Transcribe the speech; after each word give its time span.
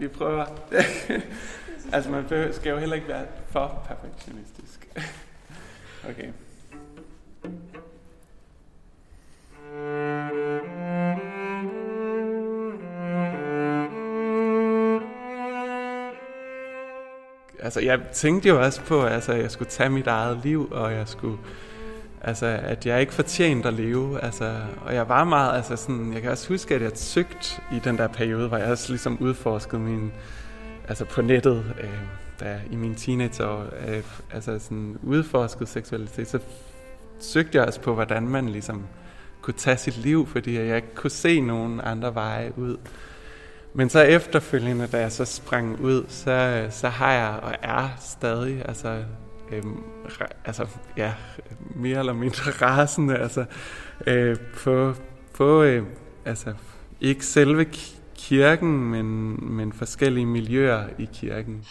vi 0.00 0.08
prøver. 0.08 0.46
altså, 1.92 2.10
man 2.10 2.52
skal 2.52 2.70
jo 2.70 2.78
heller 2.78 2.96
ikke 2.96 3.08
være 3.08 3.26
for 3.50 3.86
perfektionistisk. 3.88 4.88
okay. 6.10 6.32
Altså, 17.62 17.80
jeg 17.80 18.00
tænkte 18.12 18.48
jo 18.48 18.62
også 18.62 18.80
på, 18.80 19.02
altså, 19.02 19.32
at 19.32 19.42
jeg 19.42 19.50
skulle 19.50 19.70
tage 19.70 19.90
mit 19.90 20.06
eget 20.06 20.40
liv, 20.42 20.68
og 20.72 20.92
jeg 20.92 21.08
skulle, 21.08 21.38
altså, 22.20 22.46
at 22.46 22.86
jeg 22.86 23.00
ikke 23.00 23.14
fortjente 23.14 23.68
at 23.68 23.74
leve. 23.74 24.24
Altså, 24.24 24.56
og 24.84 24.94
jeg 24.94 25.08
var 25.08 25.24
meget, 25.24 25.56
altså 25.56 25.76
sådan, 25.76 26.12
jeg 26.12 26.22
kan 26.22 26.30
også 26.30 26.48
huske, 26.48 26.74
at 26.74 26.82
jeg 26.82 26.90
søgt 26.94 27.62
i 27.72 27.78
den 27.84 27.98
der 27.98 28.08
periode, 28.08 28.48
hvor 28.48 28.56
jeg 28.56 28.66
også 28.66 28.92
ligesom 28.92 29.18
udforskede 29.20 29.82
min, 29.82 30.12
altså 30.88 31.04
på 31.04 31.22
nettet, 31.22 31.64
øh, 31.80 31.90
da 32.40 32.60
i 32.70 32.76
mine 32.76 32.94
teenageår, 32.94 33.66
øh, 33.88 34.02
altså 34.32 34.58
sådan 34.58 34.98
udforskede 35.02 35.66
seksualitet, 35.66 36.28
så 36.28 36.38
søgte 37.20 37.58
jeg 37.58 37.66
også 37.66 37.80
på, 37.80 37.94
hvordan 37.94 38.28
man 38.28 38.48
ligesom 38.48 38.86
kunne 39.42 39.54
tage 39.54 39.76
sit 39.76 39.98
liv, 39.98 40.26
fordi 40.26 40.58
jeg 40.58 40.76
ikke 40.76 40.94
kunne 40.94 41.10
se 41.10 41.40
nogen 41.40 41.80
andre 41.84 42.14
veje 42.14 42.52
ud. 42.56 42.76
Men 43.74 43.88
så 43.88 44.00
efterfølgende, 44.00 44.86
da 44.86 45.00
jeg 45.00 45.12
så 45.12 45.24
sprang 45.24 45.80
ud, 45.80 46.04
så, 46.08 46.66
så 46.70 46.88
har 46.88 47.12
jeg 47.12 47.38
og 47.42 47.54
er 47.62 47.88
stadig, 48.00 48.62
altså, 48.68 49.04
øhm, 49.52 49.82
altså 50.44 50.66
ja, 50.96 51.12
mere 51.74 51.98
eller 51.98 52.12
mindre 52.12 52.50
rasende, 52.66 53.16
altså, 53.16 53.44
øh, 54.06 54.36
på, 54.64 54.94
på 55.34 55.62
øh, 55.62 55.86
altså, 56.24 56.54
ikke 57.00 57.26
selve 57.26 57.66
kirken, 58.14 58.90
men, 58.90 59.38
men 59.56 59.72
forskellige 59.72 60.26
miljøer 60.26 60.84
i 60.98 61.08
kirken. 61.14 61.64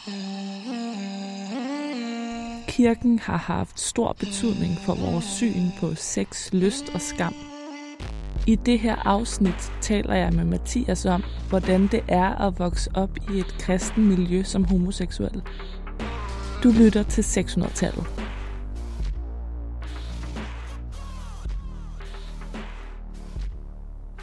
Kirken 2.68 3.20
har 3.20 3.38
haft 3.38 3.80
stor 3.80 4.14
betydning 4.20 4.78
for 4.86 4.96
vores 4.96 5.26
syn 5.26 5.64
på 5.80 5.96
sex, 5.96 6.54
lyst 6.54 6.92
og 6.94 7.02
skam. 7.02 7.34
I 8.48 8.56
det 8.56 8.80
her 8.80 8.96
afsnit 8.96 9.72
taler 9.82 10.16
jeg 10.16 10.34
med 10.34 10.46
Mathias 10.46 11.06
om, 11.06 11.24
hvordan 11.50 11.88
det 11.88 12.04
er 12.08 12.48
at 12.48 12.60
vokse 12.60 12.90
op 12.94 13.10
i 13.34 13.40
et 13.40 13.56
kristen 13.60 14.08
miljø 14.08 14.44
som 14.44 14.64
homoseksuel. 14.64 15.42
Du 16.64 16.70
lytter 16.70 17.04
til 17.04 17.22
600-tallet. 17.22 18.06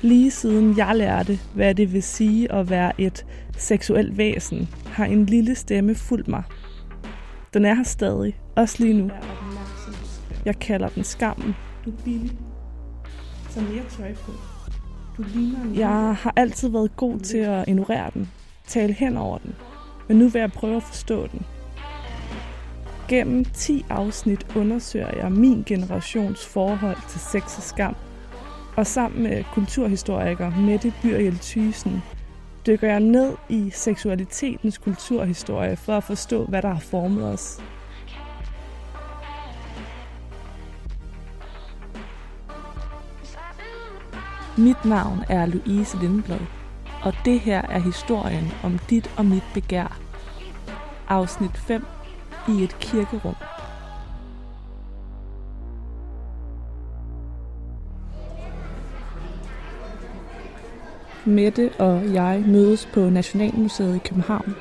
Lige 0.03 0.31
siden 0.31 0.77
jeg 0.77 0.97
lærte, 0.97 1.39
hvad 1.55 1.75
det 1.75 1.93
vil 1.93 2.03
sige 2.03 2.53
at 2.53 2.71
være 2.71 3.01
et 3.01 3.27
seksuelt 3.57 4.19
væsen, 4.19 4.69
har 4.87 5.05
en 5.05 5.27
lille 5.27 5.55
stemme 5.55 5.95
fulgt 5.95 6.29
mig. 6.29 6.43
Den 7.55 7.65
er 7.65 7.75
her 7.75 7.83
stadig, 7.83 8.41
også 8.57 8.83
lige 8.83 8.95
nu. 8.95 9.11
Jeg 10.45 10.59
kalder 10.59 10.89
den 10.89 11.05
skammen. 11.05 11.55
Du 11.85 11.91
er 11.91 11.95
billig. 12.05 12.39
Så 13.51 13.61
mere 13.61 13.85
tøj 13.91 14.15
på. 14.15 14.33
Du 15.17 15.25
ligner 15.35 15.63
en 15.63 15.79
Jeg 15.79 16.17
har 16.17 16.33
altid 16.37 16.69
været 16.69 16.97
god 16.97 17.19
til 17.19 17.39
at 17.39 17.65
ignorere 17.69 18.11
den, 18.15 18.31
tale 18.67 18.93
hen 18.93 19.17
over 19.17 19.39
den, 19.39 19.55
men 20.09 20.19
nu 20.19 20.29
vil 20.29 20.41
jeg 20.41 20.53
prøve 20.53 20.77
at 20.77 20.83
forstå 20.83 21.27
den. 21.27 21.47
Gennem 23.09 23.45
10 23.45 23.85
afsnit 23.91 24.57
undersøger 24.57 25.17
jeg 25.17 25.33
min 25.33 25.63
generations 25.67 26.47
forhold 26.47 26.97
til 27.09 27.21
sex 27.21 27.57
og 27.57 27.63
skam, 27.63 27.97
og 28.77 28.87
sammen 28.87 29.23
med 29.23 29.45
kulturhistoriker 29.55 30.51
Mette 30.51 30.93
Byrjel 31.03 31.39
Thysen 31.39 32.03
dykker 32.67 32.89
jeg 32.89 33.01
ned 33.01 33.35
i 33.49 33.71
seksualitetens 33.71 34.79
kulturhistorie 34.79 35.77
for 35.77 35.97
at 35.97 36.05
forstå, 36.05 36.45
hvad 36.45 36.63
der 36.63 36.69
har 36.69 36.81
formet 36.81 37.25
os. 37.25 37.63
Mit 44.59 44.85
navn 44.85 45.19
er 45.29 45.47
Louise 45.47 45.99
Lindblad, 45.99 46.41
og 47.03 47.13
det 47.25 47.41
her 47.41 47.63
er 47.63 47.79
historien 47.79 48.53
om 48.65 48.79
dit 48.91 49.11
og 49.17 49.27
mit 49.27 49.45
begær. 49.55 50.01
Afsnit 51.09 51.57
5 51.57 51.85
i 52.49 52.65
et 52.65 52.79
kirkerum. 52.79 53.35
Mette 61.25 61.71
og 61.79 62.15
jeg 62.15 62.45
mødes 62.47 62.89
på 62.95 63.01
Nationalmuseet 63.01 63.97
i 63.97 63.99
København. 63.99 64.55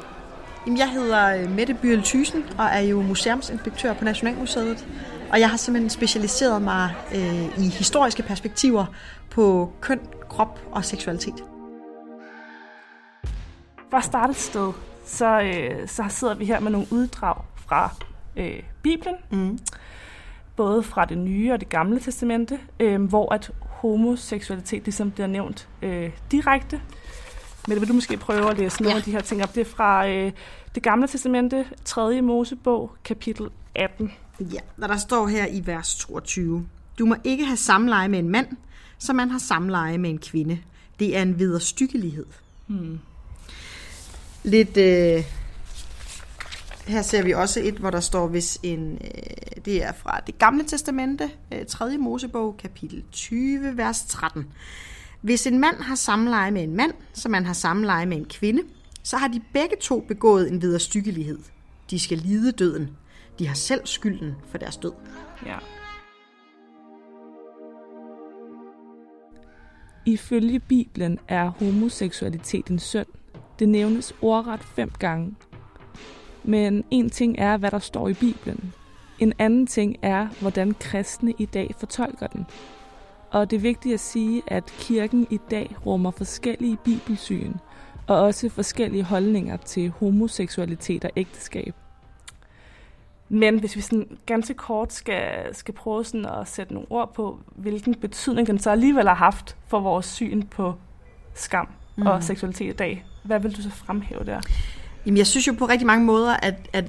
Jeg 0.78 0.90
hedder 0.90 1.36
øh, 1.36 1.52
Mette 1.52 1.74
Byrel 1.74 2.04
Thysen 2.04 2.44
og 2.58 2.66
er 2.66 2.80
jo 2.80 3.02
museumsinspektør 3.02 3.94
på 3.94 4.04
Nationalmuseet. 4.04 4.88
Og 5.32 5.40
jeg 5.40 5.50
har 5.50 5.58
simpelthen 5.58 5.90
specialiseret 5.90 6.62
mig 6.62 6.94
øh, 7.16 7.60
i 7.66 7.70
historiske 7.70 8.24
perspektiver 8.24 8.86
på 9.30 9.74
køn, 9.82 10.00
krop 10.30 10.60
og 10.72 10.86
seksualitet. 10.86 11.44
For 13.90 13.98
at 13.98 14.04
starte 14.04 14.32
et 14.32 14.38
sted, 14.38 14.74
så, 15.06 15.42
øh, 15.42 15.88
så 15.88 16.04
sidder 16.10 16.36
vi 16.36 16.46
her 16.46 16.60
med 16.60 16.72
nogle 16.72 16.88
uddrag 16.92 17.36
fra 17.68 17.96
øh, 18.36 18.64
Bibelen. 18.82 19.16
Mm. 19.30 19.60
Både 20.56 20.84
fra 20.84 21.06
det 21.06 21.18
nye 21.18 21.54
og 21.54 21.60
det 21.60 21.70
gamle 21.70 22.00
testamente, 22.00 22.60
øh, 22.80 23.04
hvor 23.04 23.34
at 23.34 23.52
homoseksualitet 23.60 24.84
ligesom 24.86 25.12
bliver 25.12 25.28
nævnt 25.28 25.68
øh, 25.82 26.12
direkte. 26.32 26.82
Men 27.68 27.80
vil 27.80 27.90
du 27.90 27.94
måske 27.94 28.18
prøve 28.18 28.50
at 28.50 28.58
læse 28.58 28.82
nogle 28.84 28.96
ja. 28.96 28.98
af 28.98 29.04
de 29.04 29.12
her 29.12 29.22
ting 29.22 29.44
op? 29.44 29.56
Det 29.56 29.62
er 29.62 29.66
fra 29.66 30.08
øh, 30.08 30.32
det 30.76 30.84
gamle 30.84 31.08
testamente, 31.08 31.66
3. 31.86 32.22
Mosebog, 32.22 32.92
kapitel 33.04 33.50
18. 33.76 34.12
Ja, 34.40 34.60
når 34.78 34.88
der 34.88 34.98
står 34.98 35.28
her 35.28 35.48
i 35.48 35.62
vers 35.66 35.96
22. 35.96 36.66
Du 37.00 37.06
må 37.06 37.16
ikke 37.24 37.46
have 37.46 37.58
samleje 37.58 38.08
med 38.08 38.20
en 38.20 38.30
mand, 38.30 38.48
som 38.98 39.16
man 39.16 39.30
har 39.30 39.40
samleje 39.40 39.98
med 39.98 40.10
en 40.10 40.18
kvinde. 40.18 40.60
Det 41.00 41.18
er 41.18 41.22
en 41.22 41.40
vederstykkelighed. 41.40 42.26
Hmm. 42.68 43.00
Lidt... 44.44 44.78
Øh, 44.78 45.24
her 46.88 47.02
ser 47.02 47.24
vi 47.24 47.32
også 47.32 47.60
et, 47.64 47.74
hvor 47.74 47.90
der 47.90 48.00
står, 48.00 48.28
hvis 48.28 48.60
en, 48.64 48.92
øh, 48.92 49.64
det 49.66 49.84
er 49.84 49.94
fra 49.94 50.20
det 50.28 50.38
gamle 50.38 50.64
testamente, 50.64 51.32
øh, 51.54 51.66
3. 51.66 51.98
Mosebog, 51.98 52.58
kapitel 52.58 53.04
20, 53.12 53.78
vers 53.78 54.04
13. 54.04 54.46
Hvis 55.22 55.48
en 55.48 55.60
mand 55.60 55.76
har 55.82 55.96
samleje 55.96 56.52
med 56.52 56.64
en 56.64 56.76
mand, 56.76 56.92
som 57.14 57.32
man 57.32 57.46
har 57.46 57.54
samleje 57.54 58.06
med 58.06 58.18
en 58.18 58.26
kvinde, 58.26 58.62
så 59.04 59.18
har 59.18 59.28
de 59.28 59.42
begge 59.54 59.76
to 59.82 60.00
begået 60.00 60.52
en 60.52 60.62
vederstykkelighed. 60.62 61.40
De 61.90 62.00
skal 62.00 62.18
lide 62.18 62.52
døden. 62.52 62.90
De 63.40 63.48
har 63.48 63.56
selv 63.56 63.82
skylden 63.86 64.36
for 64.48 64.58
deres 64.58 64.78
død. 64.78 64.94
Ja. 65.46 65.58
Ifølge 70.06 70.60
Bibelen 70.60 71.20
er 71.28 71.50
homoseksualitet 71.50 72.68
en 72.68 72.80
synd. 72.80 73.08
Det 73.60 73.70
nævnes 73.70 74.14
ordret 74.22 74.64
fem 74.64 74.90
gange. 75.00 75.36
Men 76.48 76.84
en 76.92 77.10
ting 77.10 77.36
er, 77.40 77.58
hvad 77.58 77.72
der 77.72 77.80
står 77.80 78.08
i 78.10 78.14
Bibelen. 78.14 78.74
En 79.20 79.34
anden 79.40 79.68
ting 79.68 79.96
er, 80.02 80.28
hvordan 80.42 80.76
kristne 80.80 81.34
i 81.38 81.46
dag 81.46 81.76
fortolker 81.78 82.28
den. 82.28 82.46
Og 83.32 83.52
det 83.52 83.58
er 83.58 83.62
vigtigt 83.62 83.94
at 83.94 84.00
sige, 84.00 84.42
at 84.48 84.66
kirken 84.66 85.28
i 85.30 85.40
dag 85.52 85.76
rummer 85.86 86.12
forskellige 86.12 86.78
bibelsyn 86.84 87.54
og 88.08 88.22
også 88.22 88.50
forskellige 88.50 89.04
holdninger 89.04 89.58
til 89.58 89.90
homoseksualitet 89.90 91.06
og 91.06 91.12
ægteskab. 91.16 91.76
Men 93.30 93.60
hvis 93.60 93.76
vi 93.76 93.82
sådan 93.82 94.18
ganske 94.26 94.54
kort 94.54 94.94
skal, 94.94 95.56
skal 95.56 95.74
prøve 95.74 96.06
sådan 96.06 96.26
at 96.26 96.48
sætte 96.48 96.74
nogle 96.74 96.88
ord 96.92 97.14
på, 97.14 97.40
hvilken 97.56 97.96
betydning 97.96 98.48
den 98.48 98.60
så 98.60 98.70
alligevel 98.70 99.08
har 99.08 99.16
haft 99.16 99.58
for 99.68 99.80
vores 99.80 100.06
syn 100.06 100.42
på 100.42 100.74
skam 101.34 101.68
mm. 101.98 102.08
og 102.08 102.24
seksualitet 102.24 102.74
i 102.74 102.78
dag, 102.78 103.06
hvad 103.24 103.40
vil 103.40 103.58
du 103.58 103.62
så 103.62 103.70
fremhæve 103.70 104.24
der? 104.24 104.42
Jamen, 105.06 105.18
jeg 105.18 105.28
synes 105.28 105.48
jo 105.48 105.54
på 105.54 105.66
rigtig 105.66 105.88
mange 105.88 106.06
måder, 106.06 106.34
at, 106.34 106.70
at 106.74 106.86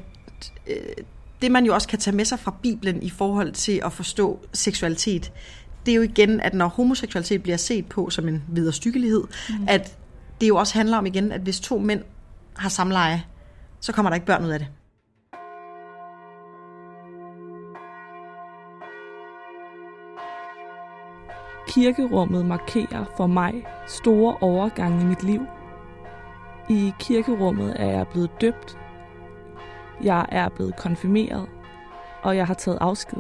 øh, 0.66 1.04
det 1.42 1.50
man 1.50 1.64
jo 1.64 1.74
også 1.74 1.88
kan 1.88 1.98
tage 1.98 2.16
med 2.16 2.24
sig 2.24 2.38
fra 2.38 2.54
Bibelen 2.62 3.02
i 3.02 3.10
forhold 3.10 3.52
til 3.52 3.80
at 3.84 3.92
forstå 3.92 4.40
seksualitet, 4.52 5.32
det 5.86 5.92
er 5.92 5.96
jo 5.96 6.02
igen, 6.02 6.40
at 6.40 6.54
når 6.54 6.68
homoseksualitet 6.68 7.42
bliver 7.42 7.56
set 7.56 7.86
på 7.86 8.10
som 8.10 8.28
en 8.28 8.42
viderestykkelighed, 8.48 9.22
mm. 9.48 9.64
at 9.68 9.98
det 10.40 10.48
jo 10.48 10.56
også 10.56 10.74
handler 10.74 10.98
om 10.98 11.06
igen, 11.06 11.32
at 11.32 11.40
hvis 11.40 11.60
to 11.60 11.78
mænd 11.78 12.02
har 12.56 12.68
samleje, 12.68 13.22
så 13.80 13.92
kommer 13.92 14.10
der 14.10 14.14
ikke 14.14 14.26
børn 14.26 14.44
ud 14.44 14.50
af 14.50 14.58
det. 14.58 14.68
Kirkerummet 21.68 22.46
markerer 22.46 23.04
for 23.16 23.26
mig 23.26 23.54
store 23.88 24.36
overgange 24.40 25.02
i 25.02 25.04
mit 25.04 25.22
liv. 25.22 25.46
I 26.70 26.92
kirkerummet 26.98 27.74
er 27.76 27.86
jeg 27.86 28.08
blevet 28.08 28.30
døbt, 28.40 28.78
jeg 30.02 30.26
er 30.28 30.48
blevet 30.48 30.76
konfirmeret, 30.76 31.46
og 32.22 32.36
jeg 32.36 32.46
har 32.46 32.54
taget 32.54 32.78
afsked. 32.80 33.18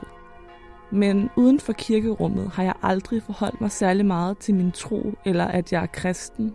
Men 0.90 1.30
uden 1.36 1.60
for 1.60 1.72
kirkerummet 1.72 2.50
har 2.50 2.62
jeg 2.62 2.74
aldrig 2.82 3.22
forholdt 3.22 3.60
mig 3.60 3.70
særlig 3.70 4.06
meget 4.06 4.38
til 4.38 4.54
min 4.54 4.72
tro, 4.72 5.14
eller 5.24 5.44
at 5.44 5.72
jeg 5.72 5.82
er 5.82 5.86
kristen. 5.86 6.54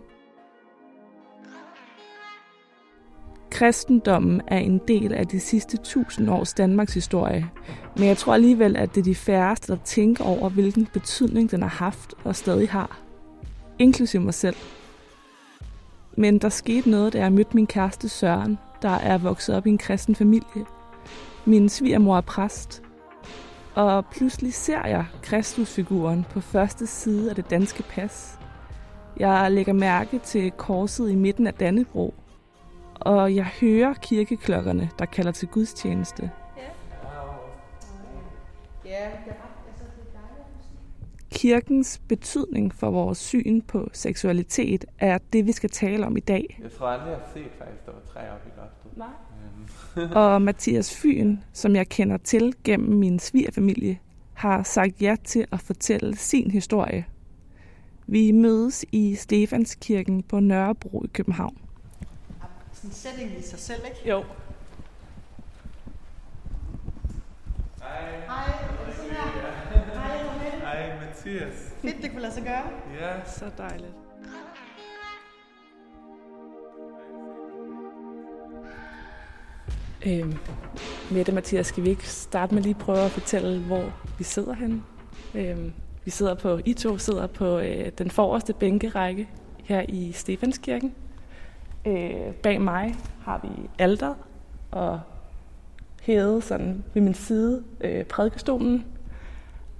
Kristendommen 3.50 4.40
er 4.46 4.58
en 4.58 4.80
del 4.88 5.14
af 5.14 5.26
de 5.26 5.40
sidste 5.40 5.76
tusind 5.76 6.30
års 6.30 6.54
Danmarks 6.54 6.94
historie, 6.94 7.50
men 7.96 8.06
jeg 8.08 8.16
tror 8.16 8.34
alligevel, 8.34 8.76
at 8.76 8.94
det 8.94 9.00
er 9.00 9.04
de 9.04 9.14
færreste, 9.14 9.72
der 9.72 9.78
tænker 9.84 10.24
over, 10.24 10.48
hvilken 10.48 10.86
betydning 10.92 11.50
den 11.50 11.62
har 11.62 11.68
haft 11.68 12.14
og 12.24 12.36
stadig 12.36 12.70
har. 12.70 13.00
Inklusive 13.78 14.22
mig 14.22 14.34
selv. 14.34 14.56
Men 16.16 16.38
der 16.38 16.48
skete 16.48 16.90
noget, 16.90 17.12
da 17.12 17.18
jeg 17.18 17.32
mødte 17.32 17.54
min 17.54 17.66
kæreste 17.66 18.08
Søren, 18.08 18.58
der 18.82 18.88
er 18.88 19.18
vokset 19.18 19.56
op 19.56 19.66
i 19.66 19.70
en 19.70 19.78
kristen 19.78 20.14
familie. 20.14 20.64
Min 21.44 21.68
svigermor 21.68 22.16
er 22.16 22.20
præst, 22.20 22.82
og 23.74 24.06
pludselig 24.06 24.54
ser 24.54 24.86
jeg 24.86 25.06
Kristusfiguren 25.22 26.26
på 26.30 26.40
første 26.40 26.86
side 26.86 27.30
af 27.30 27.36
det 27.36 27.50
danske 27.50 27.82
pas. 27.82 28.38
Jeg 29.16 29.50
lægger 29.50 29.72
mærke 29.72 30.18
til 30.18 30.50
korset 30.50 31.10
i 31.10 31.14
midten 31.14 31.46
af 31.46 31.54
Dannebro, 31.54 32.14
og 32.94 33.34
jeg 33.34 33.44
hører 33.44 33.94
kirkeklokkerne, 33.94 34.90
der 34.98 35.04
kalder 35.04 35.32
til 35.32 35.48
gudstjeneste. 35.48 36.30
Kirkens 41.32 42.00
betydning 42.08 42.74
for 42.74 42.90
vores 42.90 43.18
syn 43.18 43.60
på 43.60 43.88
seksualitet 43.92 44.84
er 44.98 45.18
det, 45.32 45.46
vi 45.46 45.52
skal 45.52 45.70
tale 45.70 46.06
om 46.06 46.16
i 46.16 46.20
dag. 46.20 46.58
Jeg 46.62 46.72
tror 46.72 46.86
aldrig, 46.86 47.08
jeg 47.08 47.16
har 47.16 47.28
set 47.34 47.50
faktisk, 47.58 47.86
der 47.86 47.92
var 47.92 48.00
træer 48.12 48.32
oppe 48.32 48.48
i 48.48 48.52
loftet. 48.60 48.96
Nej. 48.96 50.12
og 50.24 50.42
Mathias 50.42 50.96
Fyn, 50.96 51.36
som 51.52 51.76
jeg 51.76 51.88
kender 51.88 52.16
til 52.16 52.54
gennem 52.64 52.98
min 52.98 53.18
svigerfamilie, 53.18 53.98
har 54.34 54.62
sagt 54.62 55.02
ja 55.02 55.16
til 55.24 55.46
at 55.52 55.60
fortælle 55.60 56.16
sin 56.16 56.50
historie. 56.50 57.06
Vi 58.06 58.32
mødes 58.32 58.84
i 58.92 59.14
Stefanskirken 59.14 60.22
på 60.22 60.40
Nørrebro 60.40 61.04
i 61.04 61.08
København. 61.12 61.58
Sådan 62.72 62.90
en 62.90 62.94
setting 62.94 63.38
i 63.38 63.42
sig 63.42 63.58
selv, 63.58 63.80
ikke? 63.84 64.08
Jo. 64.08 64.24
Mathias. 71.24 71.74
Fedt, 71.82 72.02
det 72.02 72.10
kunne 72.10 72.22
lade 72.22 72.32
sig 72.32 72.42
gøre. 72.42 72.70
Ja. 73.00 73.24
Så 73.26 73.44
dejligt. 73.58 73.92
Øhm, 80.06 80.38
Mette 81.10 81.32
Mathias, 81.32 81.66
skal 81.66 81.84
vi 81.84 81.88
ikke 81.88 82.08
starte 82.08 82.54
med 82.54 82.62
lige 82.62 82.74
prøve 82.74 82.98
at 82.98 83.10
fortælle, 83.10 83.60
hvor 83.60 83.92
vi 84.18 84.24
sidder 84.24 84.52
henne? 84.52 84.82
Øhm, 85.34 85.72
vi 86.04 86.10
sidder 86.10 86.34
på, 86.34 86.60
I 86.64 86.72
to 86.72 86.98
sidder 86.98 87.26
på 87.26 87.58
øh, 87.58 87.92
den 87.98 88.10
forreste 88.10 88.52
bænkerække 88.52 89.28
her 89.64 89.84
i 89.88 90.12
Stefanskirken. 90.12 90.94
Øh, 91.86 92.34
bag 92.42 92.60
mig 92.60 92.94
har 93.24 93.40
vi 93.42 93.68
alter 93.78 94.14
og 94.70 95.00
hævet 96.02 96.44
sådan 96.44 96.84
ved 96.94 97.02
min 97.02 97.14
side 97.14 97.64
øh, 97.80 98.04
prædikestolen. 98.04 98.84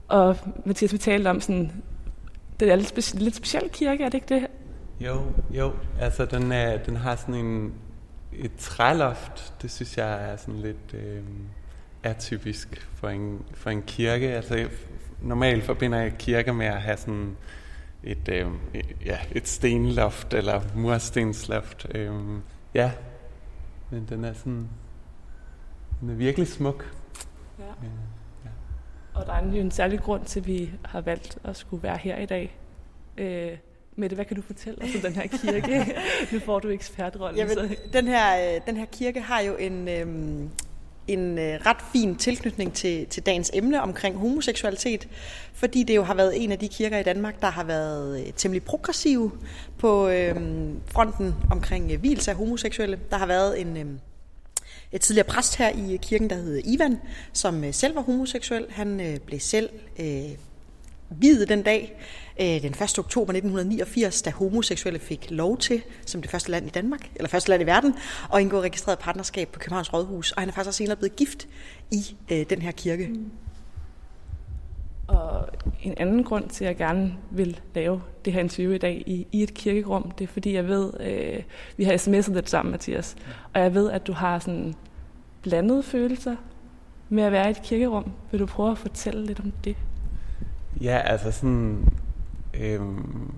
Og 0.09 0.37
Mathias, 0.65 0.93
vi 0.93 0.99
talte 0.99 1.29
om 1.29 1.41
sådan, 1.41 1.83
det 2.61 2.71
er 2.71 2.77
lidt, 2.77 2.99
speci- 2.99 3.19
lidt 3.19 3.37
speciel 3.37 3.71
kirke, 3.73 4.05
er 4.05 4.09
det 4.09 4.15
ikke 4.15 4.35
det? 4.35 4.47
Jo, 5.01 5.23
jo. 5.51 5.73
Altså, 6.01 6.25
den, 6.25 6.53
er, 6.53 6.77
den 6.77 6.97
har 6.97 7.17
sådan 7.17 7.35
en, 7.35 7.75
et 8.33 8.53
træloft. 8.59 9.55
Det 9.63 9.71
synes 9.71 9.99
jeg 9.99 10.31
er 10.33 10.37
sådan 10.37 10.61
lidt 10.61 10.95
øh, 10.95 11.23
atypisk 12.03 12.89
for 12.95 13.09
en, 13.09 13.45
for 13.55 13.71
en 13.71 13.83
kirke. 13.83 14.29
Altså, 14.29 14.69
normalt 15.23 15.65
forbinder 15.65 15.99
jeg 15.99 16.19
kirker 16.19 16.53
med 16.53 16.67
at 16.67 16.83
have 16.83 16.97
sådan 16.97 17.37
et, 18.05 18.29
øh, 18.29 18.47
ja, 19.07 19.19
et 19.33 19.49
stenloft 19.49 20.35
eller 20.35 20.61
murstensloft. 20.75 21.87
Øh, 21.95 22.13
ja, 22.75 22.93
men 23.91 24.07
den 24.09 24.25
er 24.25 24.33
sådan, 24.33 24.69
den 26.01 26.11
er 26.11 26.15
virkelig 26.15 26.49
smuk. 26.49 26.95
Ja. 27.59 27.65
Øh, 27.65 27.91
Og 29.15 29.27
der 29.27 29.33
er 29.33 29.47
jo 29.53 29.61
en 29.61 29.71
særlig 29.71 30.01
grund 30.01 30.25
til, 30.25 30.41
at 30.41 30.47
vi 30.47 30.71
har 30.85 31.01
valgt 31.01 31.39
at 31.45 31.57
skulle 31.57 31.83
være 31.83 31.97
her 31.97 32.17
i 32.19 32.27
dag. 32.27 32.57
Øh, 33.19 33.51
Mette, 33.97 34.15
hvad 34.15 34.25
kan 34.25 34.37
du 34.37 34.43
fortælle 34.43 34.83
os 34.83 34.95
om 34.95 35.01
den 35.01 35.13
her 35.13 35.27
kirke? 35.27 35.95
nu 36.33 36.39
får 36.39 36.61
du 36.61 36.69
ekspertrollen. 36.69 37.37
Jamen, 37.39 37.55
så- 37.55 37.77
den, 37.93 38.09
her, 38.09 38.55
øh, 38.55 38.61
den 38.67 38.77
her 38.77 38.85
kirke 38.85 39.21
har 39.21 39.41
jo 39.41 39.57
en, 39.57 39.89
øhm, 39.89 40.49
en 41.09 41.39
øh, 41.39 41.61
ret 41.67 41.77
fin 41.93 42.17
tilknytning 42.17 42.73
til, 42.75 43.07
til 43.07 43.27
dagens 43.27 43.51
emne 43.55 43.83
omkring 43.83 44.17
homoseksualitet, 44.17 45.09
fordi 45.55 45.83
det 45.83 45.97
jo 45.97 46.03
har 46.03 46.15
været 46.15 46.45
en 46.45 46.53
af 46.53 46.59
de 46.59 46.69
kirker 46.69 46.99
i 46.99 47.03
Danmark, 47.03 47.41
der 47.41 47.51
har 47.51 47.65
været 47.65 48.21
øh, 48.27 48.33
temmelig 48.37 48.63
progressive 48.65 49.33
på 49.79 50.09
øhm, 50.09 50.81
fronten 50.87 51.35
omkring 51.51 51.93
øh, 51.93 52.01
hvilelse 52.01 52.31
af 52.31 52.37
homoseksuelle. 52.37 52.99
Der 53.11 53.17
har 53.17 53.27
været 53.27 53.61
en... 53.61 53.77
Øhm, 53.77 53.99
et 54.93 55.01
tidligere 55.01 55.27
præst 55.27 55.57
her 55.57 55.69
i 55.69 55.99
kirken, 56.03 56.31
der 56.31 56.37
hed 56.37 56.61
Ivan, 56.65 56.99
som 57.33 57.65
øh, 57.65 57.75
selv 57.75 57.95
var 57.95 58.03
homoseksuel. 58.03 58.67
Han 58.71 59.01
øh, 59.01 59.19
blev 59.19 59.41
selv 59.41 59.71
øh, 59.99 60.31
videt 61.11 61.49
den 61.49 61.63
dag, 61.63 61.97
øh, 62.41 62.47
den 62.47 62.75
1. 62.83 62.99
oktober 62.99 63.33
1989, 63.33 64.23
da 64.23 64.31
homoseksuelle 64.31 65.01
fik 65.01 65.31
lov 65.31 65.59
til, 65.59 65.83
som 66.07 66.23
det 66.23 66.31
første 66.31 66.51
land 66.51 66.67
i 66.67 66.71
Danmark, 66.71 67.11
eller 67.15 67.29
første 67.29 67.51
land 67.51 67.63
i 67.63 67.67
verden, 67.67 67.95
at 68.35 68.41
indgå 68.41 68.61
registreret 68.61 68.99
partnerskab 68.99 69.49
på 69.49 69.59
Københavns 69.59 69.93
Rådhus. 69.93 70.33
Og 70.33 70.43
han 70.43 70.49
er 70.49 70.53
faktisk 70.53 70.69
også 70.69 70.79
senere 70.79 70.97
blevet 70.97 71.17
gift 71.17 71.49
i 71.91 72.17
øh, 72.31 72.47
den 72.51 72.63
her 72.63 72.73
kirke. 72.73 73.07
Mm. 73.07 73.31
Og 75.13 75.49
en 75.83 75.95
anden 75.97 76.25
grund 76.25 76.49
til, 76.49 76.65
at 76.65 76.69
jeg 76.69 76.77
gerne 76.77 77.15
vil 77.31 77.61
lave 77.75 78.03
det 78.25 78.33
her 78.33 78.41
interview 78.41 78.73
i 78.73 78.79
dag 78.79 79.03
i, 79.07 79.27
i 79.33 79.43
et 79.43 79.55
kirkerum, 79.55 80.11
det 80.11 80.25
er 80.25 80.29
fordi, 80.29 80.55
jeg 80.55 80.69
ved, 80.69 80.93
øh, 81.01 81.43
vi 81.77 81.85
har 81.85 81.93
sms'et 81.93 82.35
lidt 82.35 82.51
sammen, 82.51 82.71
Mathias, 82.73 83.17
og 83.55 83.61
jeg 83.61 83.75
ved, 83.75 83.91
at 83.91 84.07
du 84.07 84.13
har 84.13 84.39
sådan 84.39 84.75
blandede 85.43 85.83
følelser 85.83 86.37
med 87.09 87.23
at 87.23 87.33
være 87.33 87.49
i 87.49 87.51
et 87.51 87.63
kirkerum. 87.63 88.13
Vil 88.31 88.41
du 88.41 88.47
prøve 88.47 88.71
at 88.71 88.79
fortælle 88.79 89.27
lidt 89.27 89.41
om 89.41 89.53
det? 89.65 89.77
Ja, 90.81 90.99
altså 91.05 91.31
sådan... 91.31 91.89
Øhm, 92.61 93.35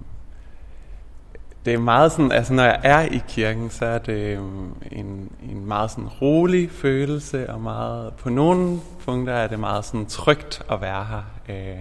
det 1.64 1.75
er 1.75 1.78
meget 1.78 2.12
sådan, 2.12 2.32
altså 2.32 2.52
når 2.52 2.62
jeg 2.62 2.81
er 2.82 3.00
i 3.00 3.22
kirken, 3.28 3.70
så 3.70 3.87
er 3.87 3.99
det 3.99 4.37
øhm, 4.37 4.75
en, 4.93 5.31
en 5.50 5.66
meget 5.66 5.90
sådan 5.90 6.08
rolig 6.08 6.70
følelse, 6.70 7.50
og 7.50 7.61
meget, 7.61 8.12
på 8.14 8.31
nogle 8.31 8.81
punkter 9.05 9.34
er 9.34 9.46
det 9.46 9.58
meget 9.58 9.84
sådan 9.84 10.06
trygt 10.06 10.62
at 10.70 10.81
være 10.81 11.05
her. 11.05 11.22
Øh, 11.49 11.78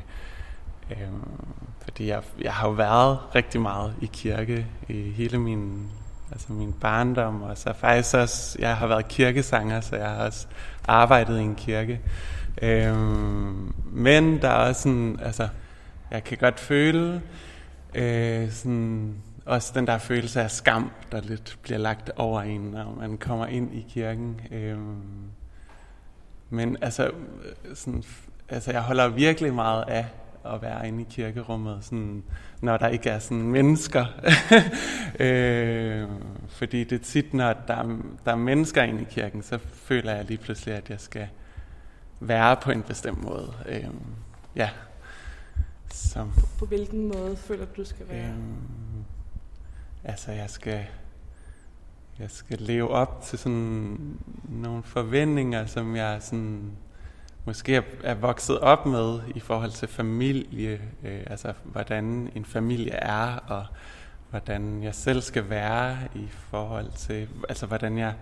øh, 0.92 1.08
fordi 1.84 2.08
jeg, 2.08 2.22
jeg 2.42 2.54
har 2.54 2.68
jo 2.68 2.74
været 2.74 3.36
rigtig 3.36 3.62
meget 3.62 3.94
i 4.02 4.10
kirke 4.14 4.66
i 4.90 5.02
hele 5.02 5.38
min, 5.38 5.92
altså 6.32 6.54
min 6.54 6.74
barndom, 6.74 7.42
og 7.42 7.58
så 7.58 7.74
faktisk 7.74 8.16
også, 8.16 8.58
jeg 8.60 8.78
har 8.78 8.88
været 8.88 9.08
kirkesanger, 9.08 9.82
så 9.82 9.96
jeg 9.96 10.10
har 10.10 10.26
også 10.26 10.48
arbejdet 10.88 11.40
i 11.40 11.42
en 11.42 11.56
kirke. 11.56 12.00
Øh, 12.62 12.98
men 13.92 14.42
der 14.42 14.50
er 14.50 14.68
også 14.68 14.82
sådan, 14.82 15.20
altså, 15.24 15.48
jeg 16.12 16.24
kan 16.24 16.38
godt 16.38 16.60
føle 16.60 17.22
øh, 17.96 18.52
sådan, 18.52 19.16
også 19.46 19.72
den 19.76 19.88
der 19.88 19.98
følelse 19.98 20.42
af 20.42 20.52
skam, 20.52 20.92
der 21.12 21.22
lidt 21.22 21.58
bliver 21.62 21.78
lagt 21.78 22.12
over 22.16 22.42
en, 22.42 22.62
når 22.62 22.96
man 23.00 23.18
kommer 23.18 23.46
ind 23.48 23.74
i 23.76 23.86
kirken. 23.90 24.42
Øh, 24.52 24.78
men 26.50 26.78
altså, 26.82 27.06
øh, 27.08 27.76
sådan, 27.76 28.04
altså, 28.50 28.72
jeg 28.72 28.82
holder 28.82 29.08
virkelig 29.08 29.54
meget 29.54 29.84
af 29.88 30.06
at 30.46 30.62
være 30.62 30.88
inde 30.88 31.02
i 31.02 31.06
kirkerummet, 31.10 31.78
sådan, 31.82 32.24
når 32.62 32.78
der 32.78 32.88
ikke 32.88 33.10
er 33.10 33.20
sådan 33.20 33.44
mennesker. 33.44 34.06
øh, 35.20 36.08
fordi 36.48 36.84
det 36.84 37.00
er 37.02 37.04
tit, 37.04 37.34
når 37.34 37.54
der, 37.68 37.74
er- 37.76 37.98
der 38.26 38.32
er 38.32 38.36
mennesker 38.36 38.84
inde 38.84 39.02
i 39.02 39.08
kirken, 39.10 39.42
så 39.44 39.58
føler 39.58 40.14
jeg 40.16 40.26
lige 40.26 40.38
pludselig, 40.38 40.76
at 40.76 40.90
jeg 40.90 41.00
skal 41.00 41.28
være 42.20 42.56
på 42.62 42.72
en 42.72 42.82
bestemt 42.84 43.24
måde. 43.24 43.54
Øh, 43.70 43.84
ja. 44.56 44.70
Som, 45.90 46.32
På 46.60 46.66
hvilken 46.66 47.08
måde 47.08 47.36
føler 47.38 47.66
du, 47.66 47.72
du 47.82 47.86
skal 47.86 48.06
være? 48.10 48.26
Øhm, 48.28 48.54
altså, 50.04 50.32
jeg 50.32 50.50
skal, 50.50 50.86
jeg 52.20 52.32
skal 52.32 52.58
leve 52.60 52.90
op 52.90 53.22
til 53.24 53.40
sådan 53.40 53.98
nogle 54.50 54.84
forventninger, 54.84 55.66
som 55.66 55.96
jeg 55.96 56.18
sådan, 56.22 56.72
måske 57.46 57.84
er, 58.04 58.14
vokset 58.14 58.60
op 58.60 58.86
med 58.86 59.20
i 59.36 59.40
forhold 59.40 59.72
til 59.72 59.88
familie, 59.88 60.82
øh, 61.04 61.22
altså 61.28 61.54
hvordan 61.64 62.32
en 62.36 62.46
familie 62.46 62.92
er, 62.94 63.36
og 63.36 63.66
hvordan 64.30 64.84
jeg 64.84 64.96
selv 64.96 65.22
skal 65.22 65.50
være 65.50 65.98
i 66.16 66.28
forhold 66.30 66.92
til, 66.96 67.30
altså 67.50 67.66
hvordan 67.66 67.98
jeg, 67.98 68.14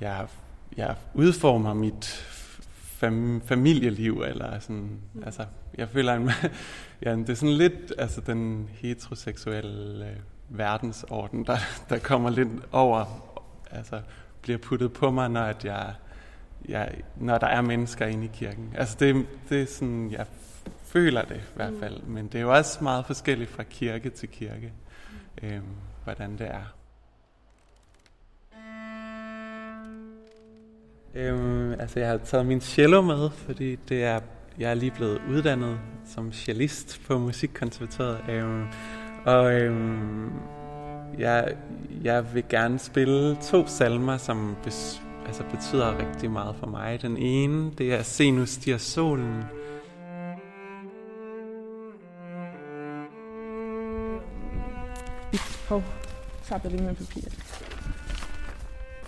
jeg, 0.00 0.26
jeg 0.76 0.96
udformer 1.14 1.74
mit 1.74 2.04
fam, 3.04 3.42
familieliv, 3.46 4.22
eller 4.26 4.58
sådan, 4.58 5.00
mm. 5.12 5.22
altså, 5.24 5.44
jeg 5.78 5.88
føler, 5.88 6.14
en, 6.14 6.30
ja, 7.04 7.16
det 7.16 7.30
er 7.30 7.34
sådan 7.34 7.54
lidt, 7.54 7.92
altså 7.98 8.20
den 8.20 8.68
heteroseksuelle 8.72 10.06
øh, 10.06 10.16
verdensorden, 10.48 11.46
der, 11.46 11.56
der 11.88 11.98
kommer 11.98 12.30
lidt 12.30 12.48
over, 12.72 13.04
altså 13.70 14.00
bliver 14.42 14.58
puttet 14.58 14.92
på 14.92 15.10
mig, 15.10 15.28
når, 15.30 15.42
at 15.42 15.64
jeg, 15.64 15.94
jeg, 16.68 16.94
når 17.16 17.38
der 17.38 17.46
er 17.46 17.60
mennesker 17.60 18.06
inde 18.06 18.24
i 18.24 18.30
kirken. 18.34 18.74
Altså 18.76 18.96
det, 19.00 19.26
det 19.48 19.62
er 19.62 19.66
sådan, 19.66 20.10
jeg 20.10 20.26
føler 20.82 21.22
det 21.22 21.36
i 21.36 21.56
hvert 21.56 21.74
fald, 21.80 22.02
mm. 22.02 22.12
men 22.12 22.26
det 22.26 22.34
er 22.34 22.42
jo 22.42 22.54
også 22.54 22.84
meget 22.84 23.06
forskelligt 23.06 23.50
fra 23.50 23.62
kirke 23.62 24.10
til 24.10 24.28
kirke, 24.28 24.72
mm. 25.42 25.48
øhm, 25.48 25.64
hvordan 26.04 26.32
det 26.38 26.46
er. 26.46 26.74
Øhm, 31.14 31.72
altså, 31.72 32.00
jeg 32.00 32.08
har 32.08 32.16
taget 32.16 32.46
min 32.46 32.60
cello 32.60 33.02
med, 33.02 33.30
fordi 33.30 33.76
det 33.76 34.04
er, 34.04 34.20
jeg 34.58 34.70
er 34.70 34.74
lige 34.74 34.90
blevet 34.90 35.20
uddannet 35.28 35.78
som 36.06 36.32
cellist 36.32 37.00
på 37.06 37.18
Musikkonservatoriet. 37.18 38.20
Øhm, 38.28 38.66
og 39.24 39.52
øhm, 39.60 40.32
jeg, 41.18 41.56
jeg 42.02 42.34
vil 42.34 42.44
gerne 42.48 42.78
spille 42.78 43.36
to 43.36 43.66
salmer, 43.66 44.16
som 44.16 44.56
bes, 44.64 45.02
altså 45.26 45.44
betyder 45.50 45.98
rigtig 45.98 46.30
meget 46.30 46.56
for 46.56 46.66
mig. 46.66 47.02
Den 47.02 47.16
ene, 47.16 47.70
det 47.78 47.94
er 47.94 48.02
Se 48.02 48.30
nu 48.30 48.46
stiger 48.46 48.78
solen. 48.78 49.44
Hov, 55.68 55.82
så 56.42 56.60
jeg 56.62 56.72
lige 56.72 56.82
med 56.82 56.94
papir. 56.94 57.22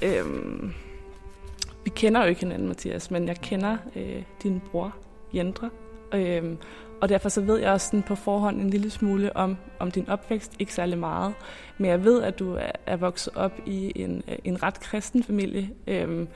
Øhm, 0.03 0.73
vi 1.85 1.91
kender 1.91 2.23
jo 2.23 2.29
ikke 2.29 2.41
hinanden, 2.41 2.69
Mathias, 2.69 3.11
men 3.11 3.29
jeg 3.29 3.37
kender 3.37 3.77
øh, 3.97 4.23
din 4.43 4.63
bror, 4.71 4.95
Jendre. 5.35 5.71
Øhm, 6.15 6.59
og 7.01 7.09
derfor 7.09 7.29
så 7.29 7.41
ved 7.41 7.59
jeg 7.59 7.71
også 7.71 7.87
sådan 7.87 8.03
på 8.03 8.15
forhånd 8.15 8.61
en 8.61 8.71
lille 8.71 8.91
smule 8.91 9.37
om, 9.37 9.57
om 9.79 9.91
din 9.91 10.09
opvækst, 10.09 10.53
ikke 10.59 10.75
særlig 10.75 10.99
meget. 10.99 11.35
Men 11.79 11.91
jeg 11.91 12.05
ved, 12.05 12.23
at 12.23 12.39
du 12.39 12.55
er, 12.55 12.73
er 12.87 12.97
vokset 12.97 13.33
op 13.37 13.53
i 13.67 13.93
en, 13.95 14.23
øh, 14.29 14.37
en 14.45 14.63
ret 14.63 14.81
kristen 14.81 15.23
familie. 15.23 15.71
Øhm, 15.87 16.29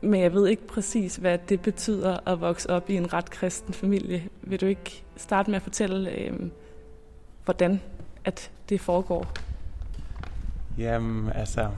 men 0.00 0.20
jeg 0.20 0.32
ved 0.32 0.48
ikke 0.48 0.66
præcis, 0.66 1.16
hvad 1.16 1.38
det 1.48 1.60
betyder 1.60 2.28
at 2.28 2.40
vokse 2.40 2.70
op 2.70 2.90
i 2.90 2.96
en 2.96 3.12
ret 3.12 3.30
kristen 3.30 3.74
familie. 3.74 4.28
Vil 4.42 4.60
du 4.60 4.66
ikke 4.66 5.04
starte 5.16 5.50
med 5.50 5.56
at 5.56 5.62
fortælle, 5.62 6.10
øhm, 6.10 6.50
hvordan 7.44 7.80
at 8.24 8.50
det 8.68 8.80
foregår? 8.80 9.26
Jamen, 10.78 11.32
altså, 11.32 11.68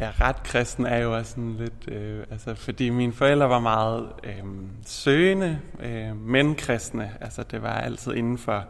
ja, 0.00 0.10
ret 0.20 0.42
kristen 0.42 0.86
er 0.86 0.98
jo 0.98 1.16
også 1.16 1.30
sådan 1.30 1.56
lidt, 1.56 1.88
øh, 1.88 2.24
altså, 2.30 2.54
fordi 2.54 2.90
mine 2.90 3.12
forældre 3.12 3.48
var 3.48 3.60
meget 3.60 4.12
øh, 4.24 4.44
søgende, 4.86 5.60
øh, 5.80 6.16
men 6.16 6.54
kristne. 6.54 7.10
Altså, 7.20 7.42
det 7.42 7.62
var 7.62 7.74
altid 7.74 8.14
inden 8.14 8.38
for 8.38 8.64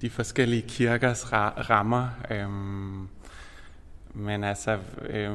de 0.00 0.10
forskellige 0.10 0.62
kirkers 0.62 1.24
ra- 1.24 1.70
rammer. 1.70 2.08
Øh, 2.30 2.50
men 4.14 4.44
altså, 4.44 4.78
øh, 5.08 5.30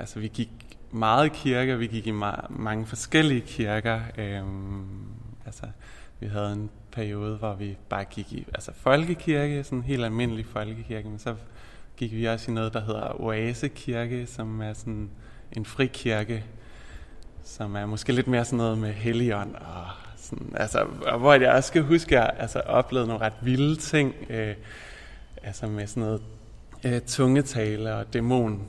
altså, 0.00 0.20
vi 0.20 0.28
gik 0.28 0.50
meget 0.90 1.26
i 1.26 1.30
kirker, 1.34 1.76
vi 1.76 1.86
gik 1.86 2.06
i 2.06 2.12
ma- 2.12 2.46
mange 2.48 2.86
forskellige 2.86 3.40
kirker. 3.40 4.00
Øh, 4.18 4.42
altså, 5.46 5.66
vi 6.20 6.26
havde 6.26 6.52
en 6.52 6.70
periode, 6.92 7.36
hvor 7.36 7.54
vi 7.54 7.76
bare 7.88 8.04
gik 8.04 8.32
i 8.32 8.46
altså 8.54 8.72
folkekirke, 8.74 9.64
sådan 9.64 9.78
en 9.78 9.84
helt 9.84 10.04
almindelig 10.04 10.46
folkekirke, 10.46 11.08
men 11.08 11.18
så 11.18 11.34
gik 11.96 12.12
vi 12.12 12.24
også 12.24 12.50
i 12.50 12.54
noget, 12.54 12.72
der 12.72 12.80
hedder 12.80 13.20
Oase 13.20 13.68
Kirke, 13.68 14.26
som 14.26 14.60
er 14.60 14.72
sådan 14.72 15.10
en 15.52 15.64
frikirke, 15.64 16.44
som 17.44 17.76
er 17.76 17.86
måske 17.86 18.12
lidt 18.12 18.26
mere 18.26 18.44
sådan 18.44 18.56
noget 18.56 18.78
med 18.78 18.92
helion 18.92 19.56
og 19.56 19.86
sådan, 20.16 20.52
altså, 20.56 20.86
og 21.06 21.18
hvor 21.18 21.34
jeg 21.34 21.52
også 21.52 21.68
skal 21.68 21.82
huske, 21.82 22.18
at 22.18 22.22
jeg 22.22 22.30
altså, 22.38 22.60
oplevede 22.60 23.08
nogle 23.08 23.24
ret 23.24 23.32
vilde 23.42 23.76
ting, 23.76 24.14
øh, 24.30 24.54
altså 25.42 25.66
med 25.66 25.86
sådan 25.86 26.02
noget 26.02 26.22
øh, 26.84 27.00
tungetale 27.00 27.94
og 27.94 28.12
dæmon 28.12 28.62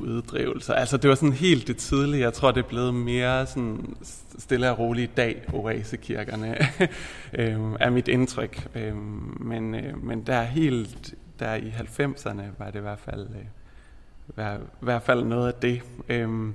uddrivelse. 0.00 0.74
Altså 0.74 0.96
det 0.96 1.10
var 1.10 1.16
sådan 1.16 1.32
helt 1.32 1.68
det 1.68 1.76
tidlige. 1.76 2.22
Jeg 2.22 2.32
tror, 2.32 2.50
det 2.50 2.64
er 2.64 2.68
blevet 2.68 2.94
mere 2.94 3.46
sådan 3.46 3.96
stille 4.38 4.70
og 4.70 4.78
roligt 4.78 5.10
i 5.10 5.14
dag, 5.14 5.42
oasekirkerne, 5.52 6.56
øh, 7.38 7.58
er 7.80 7.90
mit 7.90 8.08
indtryk. 8.08 8.68
Øh, 8.74 8.96
men, 9.40 9.74
øh, 9.74 10.04
men 10.04 10.26
der 10.26 10.34
er 10.34 10.44
helt 10.44 11.14
der 11.38 11.54
i 11.54 11.70
90'erne 11.70 12.42
var 12.58 12.70
det 12.70 12.78
i 12.78 12.82
hvert 12.82 12.98
fald, 12.98 13.28
øh, 13.28 13.46
var, 14.36 14.56
i 14.56 14.58
hvert 14.80 15.02
fald 15.02 15.24
noget 15.24 15.52
af 15.52 15.54
det. 15.54 15.82
Øhm, 16.08 16.54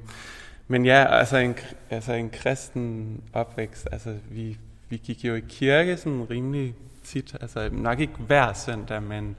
men 0.67 0.85
ja, 0.85 1.05
altså 1.05 1.37
en, 1.37 1.55
altså 1.89 2.13
en 2.13 2.29
kristen 2.29 3.21
opvækst, 3.33 3.87
altså 3.91 4.17
vi, 4.29 4.57
vi 4.89 4.97
gik 4.97 5.25
jo 5.25 5.35
i 5.35 5.43
kirke 5.49 5.97
sådan 5.97 6.29
rimelig 6.29 6.75
tit, 7.03 7.35
altså 7.41 7.69
nok 7.71 7.99
ikke 7.99 8.13
hver 8.17 8.53
søndag, 8.53 9.03
men, 9.03 9.35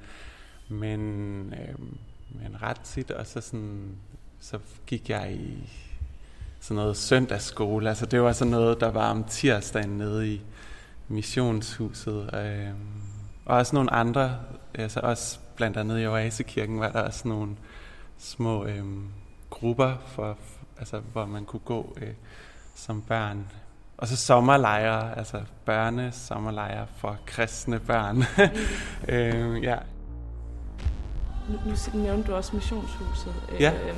men, 0.69 1.01
øhm, 1.69 1.97
men 2.31 2.63
ret 2.63 2.81
tit, 2.81 3.11
og 3.11 3.27
så, 3.27 3.41
sådan, 3.41 3.97
så 4.41 4.59
gik 4.87 5.11
jeg 5.11 5.33
i 5.33 5.71
sådan 6.61 6.77
noget 6.77 6.97
søndagsskole, 6.97 7.89
altså 7.89 8.07
det 8.07 8.23
var 8.23 8.33
sådan 8.33 8.51
noget, 8.51 8.81
der 8.81 8.91
var 8.91 9.11
om 9.11 9.25
tirsdagen 9.25 9.91
nede 9.91 10.35
i 10.35 10.41
missionshuset, 11.09 12.31
øhm, 12.35 12.77
og 13.45 13.57
også 13.57 13.77
nogle 13.77 13.93
andre 13.93 14.39
altså 14.75 15.01
også 15.01 15.39
blandt 15.57 15.77
andet 15.77 16.03
i 16.03 16.07
Oasekirken 16.07 16.81
var 16.81 16.91
der 16.91 17.01
også 17.01 17.29
nogle 17.29 17.57
små 18.19 18.65
øh, 18.65 18.85
grupper, 19.51 19.93
for, 20.07 20.39
altså, 20.79 21.01
hvor 21.13 21.27
man 21.27 21.45
kunne 21.45 21.61
gå 21.65 21.97
øh, 22.01 22.13
som 22.75 23.03
børn. 23.03 23.47
Og 23.97 24.09
så 24.09 24.17
sommerlejre, 24.17 25.19
altså 25.19 25.43
børne 25.65 26.13
sommerlejre 26.13 26.87
for 26.97 27.19
kristne 27.27 27.81
børn. 27.81 28.23
Øh, 29.09 29.63
ja. 29.63 29.77
Nu, 31.49 31.57
nu 31.95 32.03
nævnte 32.03 32.31
du 32.31 32.37
også 32.37 32.57
missionshuset. 32.57 33.35
Ja. 33.61 33.73
Øh, 33.73 33.95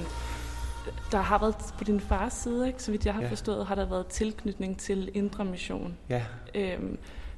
der 1.13 1.19
har 1.19 1.39
været 1.39 1.57
på 1.79 1.85
din 1.85 2.01
fars 2.01 2.33
side, 2.33 2.67
ikke? 2.67 2.83
så 2.83 2.91
vidt 2.91 3.07
jeg 3.07 3.15
har 3.15 3.23
ja. 3.23 3.29
forstået, 3.29 3.67
har 3.67 3.75
der 3.75 3.85
været 3.85 4.07
tilknytning 4.07 4.79
til 4.79 5.11
Indre 5.15 5.45
Mission. 5.45 5.97
Ja. 6.09 6.23
Øh, 6.55 6.79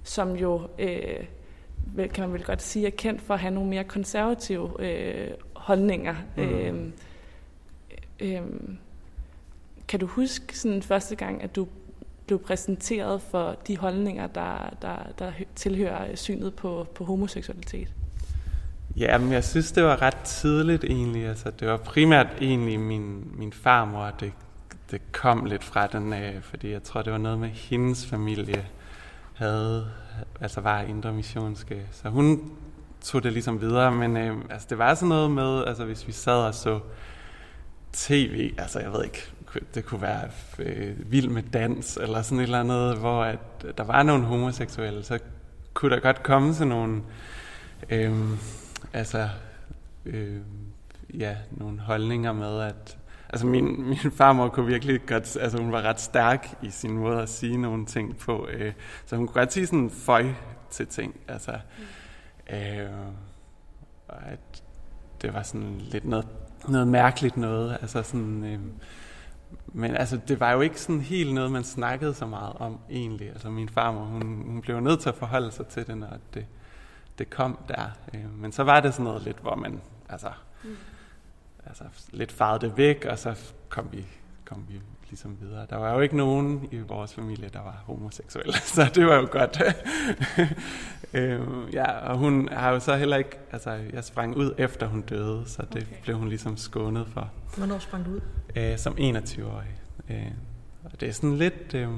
som 0.03 0.37
jo 0.37 0.69
øh, 0.79 1.25
kan 1.97 2.25
man 2.25 2.33
vel 2.33 2.45
godt 2.45 2.63
sige, 2.63 2.87
er 2.87 2.91
kendt 2.91 3.23
for 3.23 3.35
at 3.35 3.41
have 3.41 3.55
nogle 3.55 3.71
mere 3.71 3.85
konservative 3.85 4.71
øh, 4.79 5.31
holdninger. 5.57 6.15
Mm. 6.37 6.43
Øh, 6.43 6.75
øh, 8.21 8.43
kan 9.89 10.01
du 10.01 10.07
huske 10.07 10.59
sådan 10.59 10.83
første 10.83 11.17
gang, 11.17 11.43
at 11.43 11.57
du 11.57 11.69
blev 12.27 12.39
præsenteret 12.39 13.23
for 13.23 13.57
de 13.67 13.77
holdninger, 13.77 14.27
der, 14.27 14.77
der, 14.83 14.97
der 15.19 15.33
tilhører 15.55 16.17
synet 16.17 16.55
på, 16.55 16.87
på 16.95 17.05
homoseksualitet? 17.05 17.89
Ja, 18.97 19.19
men 19.19 19.33
jeg 19.33 19.45
synes, 19.45 19.73
det 19.73 19.85
var 19.85 20.03
ret 20.03 20.17
tidligt 20.17 20.85
egentlig. 20.85 21.27
Altså, 21.27 21.51
det 21.51 21.69
var 21.69 21.77
primært 21.77 22.27
egentlig 22.41 22.81
min, 22.81 23.33
min 23.39 23.53
farmor, 23.53 24.11
det, 24.21 24.33
det 24.91 25.13
kom 25.13 25.45
lidt 25.45 25.65
fra 25.65 25.87
den 25.87 26.13
af, 26.13 26.39
fordi 26.43 26.71
jeg 26.71 26.83
tror, 26.83 27.03
det 27.03 27.13
var 27.13 27.19
noget 27.19 27.39
med 27.39 27.49
hendes 27.49 28.07
familie 28.07 28.67
havde, 29.35 29.91
altså 30.41 30.61
var 30.61 30.81
indre 30.81 31.13
missionske. 31.13 31.87
Så 31.93 32.09
hun 32.09 32.53
tog 33.01 33.23
det 33.23 33.33
ligesom 33.33 33.61
videre, 33.61 33.93
men 33.93 34.17
øh, 34.17 34.37
altså, 34.51 34.67
det 34.71 34.79
var 34.79 34.95
sådan 34.95 35.09
noget 35.09 35.31
med, 35.31 35.65
altså 35.65 35.85
hvis 35.85 36.07
vi 36.07 36.13
sad 36.13 36.47
og 36.47 36.55
så 36.55 36.81
tv, 37.93 38.55
altså 38.59 38.81
jeg 38.81 38.93
ved 38.93 39.05
ikke, 39.05 39.31
det 39.75 39.85
kunne 39.85 40.03
være 40.03 40.29
øh, 40.59 41.13
vild 41.13 41.29
med 41.29 41.43
dans, 41.43 41.97
eller 41.97 42.23
sådan 42.23 42.39
et 42.39 42.43
eller 42.43 42.61
andet, 42.61 42.99
hvor 42.99 43.25
at, 43.25 43.39
der 43.79 43.85
var 43.85 44.03
nogle 44.03 44.25
homoseksuelle, 44.25 45.03
så 45.03 45.19
kunne 45.75 45.95
der 45.95 46.01
godt 46.01 46.23
komme 46.23 46.55
sådan 46.55 46.69
nogle, 46.69 47.03
øh, 47.91 48.13
altså, 48.93 49.29
øh, 50.07 50.41
ja, 51.15 51.37
nogle 51.51 51.81
holdninger 51.81 52.33
med, 52.33 52.61
at 52.61 52.99
Altså 53.35 53.47
min, 53.47 53.89
min 53.89 54.13
farmor 54.13 54.49
kunne 54.49 54.67
virkelig 54.67 55.07
godt, 55.07 55.37
altså 55.41 55.59
hun 55.59 55.73
var 55.73 55.83
ret 55.83 56.01
stærk 56.01 56.59
i 56.63 56.71
sin 56.71 56.99
måde 56.99 57.23
at 57.23 57.29
sige 57.29 57.57
nogle 57.57 57.87
ting 57.87 58.19
på, 58.19 58.49
øh, 58.53 58.73
så 59.07 59.17
hun 59.17 59.27
kunne 59.27 59.35
godt 59.35 59.53
sige 59.53 59.67
sådan 59.67 59.91
føj 59.91 60.27
til 60.71 60.87
ting, 60.87 61.21
altså, 61.29 61.53
mm. 61.79 62.55
øh, 62.57 62.91
og 64.09 64.23
at 64.27 64.63
det 65.23 65.35
var 65.35 65.43
sådan 65.43 65.79
lidt 65.79 66.05
noget, 66.05 66.27
noget 66.69 66.89
mærkeligt 66.89 67.37
noget, 67.37 67.79
altså 67.81 68.03
sådan, 68.03 68.45
øh, 68.45 68.59
men 69.67 69.97
altså 69.97 70.21
det 70.29 70.41
var 70.41 70.53
jo 70.53 70.61
ikke 70.61 70.81
sådan 70.81 71.01
helt 71.01 71.35
noget, 71.35 71.53
man 71.53 71.65
snakkede 71.65 72.15
så 72.15 72.27
meget 72.27 72.53
om 72.57 72.79
egentlig, 72.91 73.29
altså 73.29 73.51
min 73.51 73.69
farmor, 73.69 74.05
hun, 74.05 74.23
hun 74.23 74.61
blev 74.61 74.81
nødt 74.81 75.01
til 75.01 75.09
at 75.09 75.15
forholde 75.15 75.53
sig 75.53 75.67
til 75.67 75.87
det, 75.87 75.99
når 75.99 76.17
det, 76.35 76.47
det 77.19 77.31
kom 77.31 77.59
der, 77.69 77.91
øh, 78.15 78.39
men 78.39 78.53
så 78.53 78.63
var 78.63 78.81
det 78.81 78.93
sådan 78.93 79.05
noget 79.05 79.23
lidt, 79.23 79.39
hvor 79.41 79.55
man, 79.55 79.81
altså, 80.09 80.31
mm 80.65 80.77
altså, 81.67 81.85
lidt 82.11 82.33
farvede 82.33 82.67
det 82.67 82.77
væk, 82.77 83.05
og 83.05 83.19
så 83.19 83.35
kom 83.69 83.89
vi, 83.93 84.07
kom 84.45 84.65
vi 84.69 84.81
ligesom 85.09 85.37
videre. 85.41 85.67
Der 85.71 85.77
var 85.77 85.95
jo 85.95 86.01
ikke 86.01 86.17
nogen 86.17 86.69
i 86.73 86.79
vores 86.79 87.15
familie, 87.15 87.49
der 87.53 87.61
var 87.61 87.83
homoseksuelle, 87.87 88.53
så 88.77 88.91
det 88.95 89.07
var 89.07 89.15
jo 89.15 89.29
godt. 89.31 89.63
øhm, 91.15 91.69
ja, 91.73 91.91
og 91.93 92.19
hun 92.19 92.49
har 92.53 92.71
jo 92.71 92.81
så 92.81 92.97
heller 92.97 93.17
ikke, 93.17 93.39
altså 93.53 93.71
jeg 93.71 94.05
sprang 94.05 94.37
ud 94.37 94.55
efter 94.59 94.87
hun 94.87 95.03
døde, 95.03 95.43
så 95.47 95.63
det 95.73 95.83
okay. 95.83 96.03
blev 96.03 96.17
hun 96.17 96.29
ligesom 96.29 96.57
skånet 96.57 97.07
for. 97.07 97.31
Hvornår 97.57 97.79
sprang 97.79 98.05
du 98.05 98.11
ud? 98.11 98.21
Øh, 98.57 98.79
som 98.79 98.95
21-årig. 98.99 99.81
Øh, 100.11 100.31
og 100.85 101.01
det 101.01 101.09
er 101.09 101.13
sådan 101.13 101.37
lidt, 101.37 101.75
øh, 101.75 101.89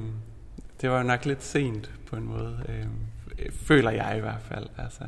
det 0.81 0.91
var 0.91 0.97
jo 0.97 1.03
nok 1.03 1.25
lidt 1.25 1.43
sent 1.43 1.91
på 2.07 2.17
en 2.17 2.25
måde, 2.25 2.65
øh, 2.69 2.87
føler 3.53 3.91
jeg 3.91 4.17
i 4.17 4.21
hvert 4.21 4.43
fald. 4.43 4.67
Altså, 4.79 5.05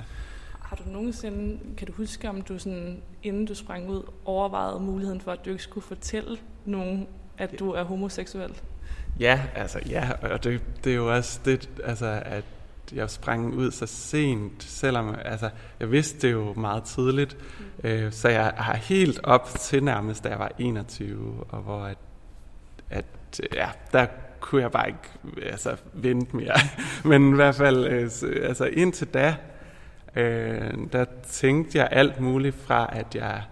har 0.69 0.77
du 0.77 0.83
nogensinde, 0.91 1.59
kan 1.77 1.87
du 1.87 1.93
huske, 1.93 2.29
om 2.29 2.43
du 2.43 2.59
sådan, 2.59 3.03
inden 3.23 3.47
du 3.47 3.55
sprang 3.55 3.89
ud, 3.89 4.03
overvejede 4.25 4.81
muligheden 4.81 5.21
for, 5.21 5.33
at 5.33 5.45
du 5.45 5.51
ikke 5.51 5.63
skulle 5.63 5.87
fortælle 5.87 6.39
nogen, 6.65 7.07
at 7.39 7.59
du 7.59 7.71
er 7.71 7.83
homoseksuel? 7.83 8.61
Ja, 9.21 9.43
altså 9.55 9.81
ja, 9.89 10.11
og 10.23 10.45
det, 10.45 10.61
det 10.85 10.93
er 10.93 10.97
jo 10.97 11.15
også 11.15 11.41
det, 11.45 11.71
altså 11.85 12.23
at 12.25 12.45
jeg 12.93 13.11
sprang 13.11 13.55
ud 13.55 13.71
så 13.71 13.87
sent, 13.87 14.63
selvom 14.63 15.15
altså, 15.25 15.51
jeg 15.81 15.91
vidste 15.93 16.27
det 16.27 16.33
jo 16.33 16.55
meget 16.55 16.83
tidligt, 16.85 17.37
mm. 17.59 17.89
øh, 17.89 18.13
så 18.13 18.29
jeg 18.29 18.53
har 18.57 18.75
helt 18.75 19.21
op 19.25 19.49
til 19.61 19.85
nærmest, 19.85 20.25
da 20.25 20.29
jeg 20.29 20.39
var 20.39 20.53
21, 20.59 21.45
og 21.49 21.59
hvor 21.59 21.81
at, 21.81 21.99
at 22.91 23.05
ja, 23.55 23.69
der 23.93 24.07
kunne 24.41 24.63
jeg 24.63 24.71
bare 24.71 24.89
ikke 24.89 25.43
altså, 25.43 25.77
vente 25.93 26.37
mere. 26.37 26.57
Men 27.11 27.33
i 27.33 27.35
hvert 27.35 27.55
fald, 27.55 27.87
øh, 27.87 28.11
altså 28.49 28.65
indtil 28.65 29.07
da, 29.07 29.37
øh, 30.19 30.73
der 30.93 31.05
tænkte 31.29 31.79
jeg 31.79 31.89
alt 31.91 32.21
muligt 32.21 32.57
fra, 32.57 32.89
at 32.93 33.15
jeg 33.15 33.43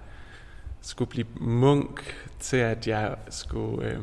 skulle 0.80 1.10
blive 1.10 1.26
munk, 1.40 2.16
til 2.40 2.56
at 2.56 2.86
jeg 2.86 3.14
skulle 3.28 3.88
øh, 3.88 3.98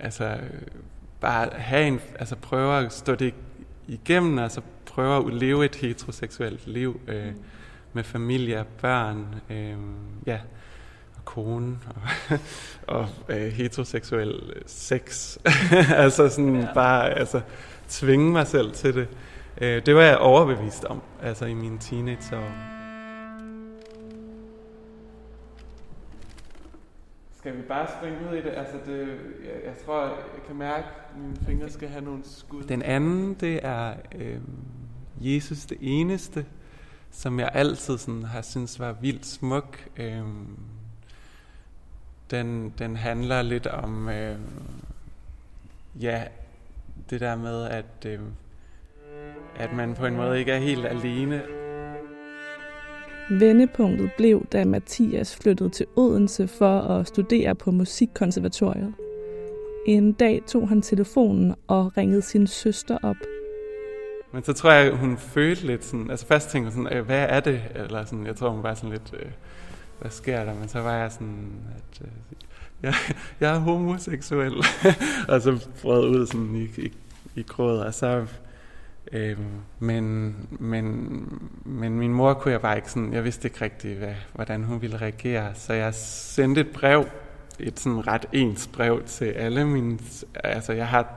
altså, 0.00 0.38
bare 1.20 1.48
have 1.52 1.86
en, 1.86 2.00
altså 2.18 2.36
prøve 2.36 2.78
at 2.78 2.92
stå 2.92 3.14
det 3.14 3.34
igennem, 3.88 4.38
altså 4.38 4.60
prøve 4.86 5.26
at 5.26 5.34
leve 5.34 5.64
et 5.64 5.74
heteroseksuelt 5.74 6.66
liv 6.66 7.00
øh, 7.08 7.32
med 7.92 8.04
familie 8.04 8.60
og 8.60 8.66
børn, 8.66 9.34
øh, 9.50 9.76
ja, 10.26 10.38
og 11.16 11.24
kone 11.24 11.78
og, 11.86 12.38
og 12.96 13.08
øh, 13.28 13.52
heteroseksuel 13.52 14.52
sex. 14.66 15.36
altså 16.04 16.28
sådan 16.28 16.60
ja. 16.60 16.68
bare 16.74 17.10
altså, 17.10 17.40
tvinge 17.88 18.32
mig 18.32 18.46
selv 18.46 18.72
til 18.72 18.94
det. 18.94 19.08
Øh, 19.60 19.86
det 19.86 19.94
var 19.94 20.02
jeg 20.02 20.18
overbevist 20.18 20.84
om, 20.84 21.02
altså 21.22 21.44
i 21.46 21.54
mine 21.54 21.78
teenageår. 21.78 22.50
Skal 27.38 27.56
vi 27.56 27.62
bare 27.62 27.88
springe 27.98 28.18
ud 28.30 28.36
i 28.36 28.42
det? 28.42 28.52
Altså 28.56 28.76
det, 28.86 29.08
jeg, 29.44 29.64
jeg 29.64 29.74
tror, 29.84 30.04
jeg 30.06 30.42
kan 30.46 30.56
mærke, 30.56 30.86
at 30.86 31.20
mine 31.20 31.36
fingre 31.36 31.70
skal 31.70 31.88
have 31.88 32.04
nogle 32.04 32.20
skud. 32.24 32.62
Den 32.62 32.82
anden, 32.82 33.34
det 33.34 33.60
er 33.62 33.94
øh, 34.14 34.40
Jesus 35.20 35.66
det 35.66 35.78
eneste, 35.80 36.46
som 37.10 37.40
jeg 37.40 37.50
altid 37.52 37.98
sådan 37.98 38.22
har 38.22 38.42
syntes 38.42 38.80
var 38.80 38.92
vildt 38.92 39.26
smuk. 39.26 39.88
Øh, 39.96 40.22
den, 42.30 42.74
den 42.78 42.96
handler 42.96 43.42
lidt 43.42 43.66
om, 43.66 44.08
øh, 44.08 44.38
ja, 46.00 46.24
det 47.10 47.20
der 47.20 47.36
med, 47.36 47.64
at, 47.64 48.06
øh, 48.06 48.20
at 49.58 49.72
man 49.72 49.94
på 49.94 50.06
en 50.06 50.16
måde 50.16 50.38
ikke 50.38 50.52
er 50.52 50.58
helt 50.58 50.86
alene. 50.86 51.42
Vendepunktet 53.30 54.10
blev, 54.16 54.46
da 54.52 54.64
Mathias 54.64 55.36
flyttede 55.36 55.70
til 55.70 55.86
Odense 55.96 56.48
for 56.48 56.80
at 56.80 57.08
studere 57.08 57.54
på 57.54 57.70
Musikkonservatoriet. 57.70 58.94
En 59.86 60.12
dag 60.12 60.42
tog 60.46 60.68
han 60.68 60.82
telefonen 60.82 61.54
og 61.66 61.96
ringede 61.96 62.22
sin 62.22 62.46
søster 62.46 62.98
op. 63.02 63.16
Men 64.32 64.44
så 64.44 64.52
tror 64.52 64.72
jeg, 64.72 64.92
hun 64.92 65.16
følte 65.16 65.66
lidt 65.66 65.84
sådan, 65.84 66.10
altså 66.10 66.26
først 66.26 66.50
tænkte 66.50 66.74
hun 66.74 66.84
sådan, 66.84 66.98
øh, 66.98 67.06
hvad 67.06 67.26
er 67.28 67.40
det? 67.40 67.62
Eller 67.74 68.04
sådan, 68.04 68.26
jeg 68.26 68.36
tror 68.36 68.50
hun 68.50 68.62
var 68.62 68.74
sådan 68.74 68.90
lidt, 68.90 69.14
øh, 69.20 69.30
hvad 70.00 70.10
sker 70.10 70.44
der? 70.44 70.54
Men 70.54 70.68
så 70.68 70.80
var 70.80 70.96
jeg 70.96 71.12
sådan, 71.12 71.52
at 71.76 72.00
øh, 72.02 72.08
jeg, 72.82 72.94
jeg 73.40 73.54
er 73.54 73.58
homoseksuel. 73.58 74.54
og 75.28 75.40
så 75.40 75.68
brød 75.82 76.08
ud 76.08 76.26
sådan 76.26 76.56
i, 76.56 76.80
i, 76.82 76.92
i 77.34 77.42
gråd, 77.42 77.78
og 77.78 77.94
så 77.94 78.26
Øh, 79.12 79.38
men, 79.78 80.34
men, 80.50 81.38
men 81.64 81.98
min 81.98 82.14
mor 82.14 82.34
kunne 82.34 82.52
jeg 82.52 82.60
bare 82.60 82.76
ikke 82.76 82.90
sådan, 82.90 83.12
jeg 83.12 83.24
vidste 83.24 83.48
ikke 83.48 83.64
rigtigt, 83.64 83.98
hvad, 83.98 84.14
hvordan 84.34 84.64
hun 84.64 84.82
ville 84.82 84.96
reagere, 84.96 85.54
så 85.54 85.72
jeg 85.72 85.94
sendte 85.94 86.60
et 86.60 86.70
brev, 86.70 87.04
et 87.58 87.80
sådan 87.80 88.06
ret 88.06 88.26
ens 88.32 88.66
brev 88.66 89.02
til 89.06 89.24
alle 89.24 89.64
mine, 89.64 89.98
altså 90.44 90.72
jeg 90.72 90.88
har, 90.88 91.14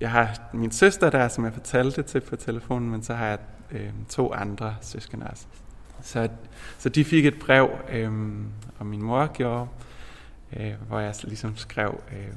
jeg 0.00 0.10
har 0.10 0.40
min 0.52 0.70
søster 0.70 1.10
der, 1.10 1.28
som 1.28 1.44
jeg 1.44 1.52
fortalte 1.52 2.02
til 2.02 2.20
på 2.20 2.36
telefonen, 2.36 2.90
men 2.90 3.02
så 3.02 3.14
har 3.14 3.26
jeg 3.26 3.38
øh, 3.72 3.90
to 4.08 4.32
andre 4.32 4.76
søskende 4.80 5.26
også. 5.26 5.46
Så, 6.02 6.28
så 6.78 6.88
de 6.88 7.04
fik 7.04 7.26
et 7.26 7.38
brev, 7.38 7.70
øh, 7.92 8.12
og 8.78 8.86
min 8.86 9.02
mor 9.02 9.26
gjorde, 9.26 9.68
øh, 10.56 10.72
hvor 10.88 11.00
jeg 11.00 11.14
ligesom 11.24 11.56
skrev, 11.56 12.00
øh, 12.12 12.32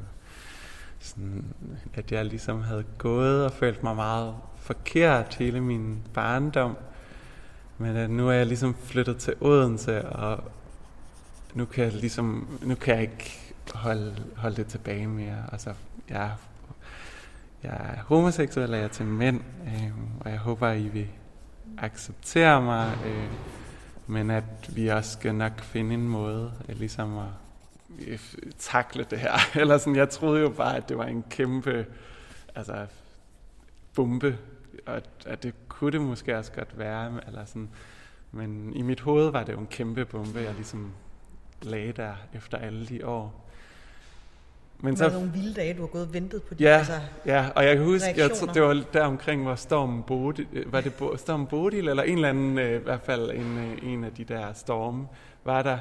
sådan, 1.05 1.45
at 1.93 2.11
jeg 2.11 2.25
ligesom 2.25 2.61
havde 2.61 2.83
gået 2.97 3.45
og 3.45 3.51
følt 3.51 3.83
mig 3.83 3.95
meget 3.95 4.35
forkert 4.57 5.35
hele 5.35 5.61
min 5.61 5.99
barndom. 6.13 6.77
Men 7.77 7.95
at 7.95 8.09
nu 8.09 8.29
er 8.29 8.33
jeg 8.33 8.45
ligesom 8.45 8.75
flyttet 8.75 9.17
til 9.17 9.33
Odense, 9.41 10.05
og 10.05 10.43
nu 11.53 11.65
kan 11.65 11.83
jeg 11.83 11.93
ligesom, 11.93 12.47
nu 12.61 12.75
kan 12.75 12.93
jeg 12.93 13.01
ikke 13.01 13.53
holde, 13.73 14.23
holde 14.35 14.55
det 14.55 14.67
tilbage 14.67 15.07
mere. 15.07 15.43
Altså, 15.51 15.73
jeg, 16.09 16.31
jeg 17.63 17.71
er 17.71 18.01
homoseksuel, 18.05 18.69
og 18.69 18.77
jeg 18.77 18.83
er 18.83 18.87
til 18.87 19.05
mænd, 19.05 19.41
øh, 19.65 19.91
og 20.19 20.31
jeg 20.31 20.39
håber, 20.39 20.67
at 20.67 20.79
I 20.79 20.87
vil 20.87 21.07
acceptere 21.77 22.61
mig, 22.61 22.97
øh, 23.05 23.27
men 24.07 24.29
at 24.29 24.43
vi 24.75 24.87
også 24.87 25.11
skal 25.11 25.35
nok 25.35 25.61
finde 25.61 25.93
en 25.93 26.07
måde, 26.07 26.51
øh, 26.69 26.77
ligesom 26.77 27.17
at 27.17 27.44
takle 28.59 29.05
det 29.09 29.19
her. 29.19 29.33
Eller 29.61 29.77
sådan, 29.77 29.95
jeg 29.95 30.09
troede 30.09 30.41
jo 30.41 30.49
bare, 30.49 30.77
at 30.77 30.89
det 30.89 30.97
var 30.97 31.05
en 31.05 31.23
kæmpe 31.29 31.85
altså, 32.55 32.85
bombe, 33.95 34.37
og 34.85 35.01
at 35.25 35.43
det 35.43 35.53
kunne 35.67 35.91
det 35.91 36.01
måske 36.01 36.37
også 36.37 36.51
godt 36.51 36.79
være. 36.79 37.19
Eller 37.27 37.45
sådan. 37.45 37.69
Men 38.31 38.73
i 38.75 38.81
mit 38.81 39.01
hoved 39.01 39.31
var 39.31 39.43
det 39.43 39.53
jo 39.53 39.59
en 39.59 39.67
kæmpe 39.67 40.05
bombe, 40.05 40.39
jeg 40.39 40.53
ligesom 40.55 40.93
lagde 41.61 41.91
der 41.91 42.13
efter 42.33 42.57
alle 42.57 42.85
de 42.85 43.07
år. 43.07 43.45
Men 44.79 44.97
så, 44.97 45.09
nogle 45.09 45.31
vilde 45.31 45.53
dage, 45.53 45.73
du 45.73 45.81
har 45.81 45.87
gået 45.87 46.03
og 46.03 46.13
ventet 46.13 46.43
på 46.43 46.53
de 46.53 46.63
ja, 46.63 46.77
altså, 46.77 46.99
ja, 47.25 47.49
og 47.55 47.65
jeg 47.65 47.75
kan 47.75 47.85
huske, 47.85 48.13
jeg, 48.17 48.29
det 48.53 48.61
var 48.61 48.83
der 48.93 49.03
omkring, 49.03 49.43
hvor 49.43 49.55
Storm 49.55 50.03
Bodil, 50.03 50.47
var 50.65 50.81
det 50.81 50.93
Storm 51.15 51.47
Bodil, 51.47 51.87
eller 51.87 52.03
en 52.03 52.15
eller 52.15 52.29
anden, 52.29 52.57
øh, 52.57 52.81
i 52.81 52.83
hvert 52.83 53.01
fald 53.01 53.31
en, 53.31 53.57
øh, 53.57 53.93
en 53.93 54.03
af 54.03 54.11
de 54.11 54.23
der 54.23 54.53
storme, 54.53 55.07
var 55.43 55.61
der, 55.61 55.77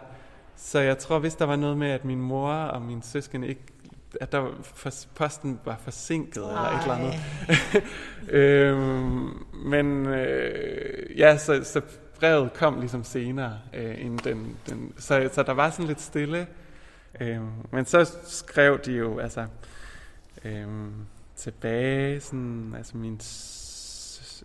så 0.57 0.79
jeg 0.79 0.99
tror, 0.99 1.19
hvis 1.19 1.35
der 1.35 1.45
var 1.45 1.57
noget 1.57 1.77
med, 1.77 1.90
at 1.90 2.05
min 2.05 2.21
mor 2.21 2.53
og 2.53 2.83
min 2.83 3.03
søskende 3.03 3.49
ikke 3.49 3.62
at 4.21 4.33
der 4.33 4.51
for, 4.62 4.90
posten 5.14 5.61
var 5.64 5.77
forsinket 5.77 6.45
Ej. 6.45 6.51
eller 6.51 6.79
et 6.79 6.83
eller 6.83 6.95
andet. 6.95 7.14
øhm, 8.38 9.47
men 9.53 10.07
øh, 10.07 11.19
ja, 11.19 11.37
så, 11.37 11.64
så 11.64 11.81
brevet 12.19 12.53
kom 12.53 12.81
ligesom 12.81 13.05
senere 13.05 13.59
øh, 13.75 14.05
end 14.05 14.19
den, 14.19 14.57
den 14.69 14.93
så, 14.99 15.31
så 15.33 15.43
der 15.43 15.53
var 15.53 15.71
sådan 15.71 15.87
lidt 15.87 16.01
stille. 16.01 16.47
Øhm, 17.21 17.51
men 17.71 17.85
så 17.85 18.17
skrev 18.25 18.79
de 18.79 18.93
jo 18.93 19.19
altså 19.19 19.47
øhm, 20.45 20.93
tilbage 21.37 22.21
sådan 22.21 22.75
altså 22.77 22.97
min 22.97 23.21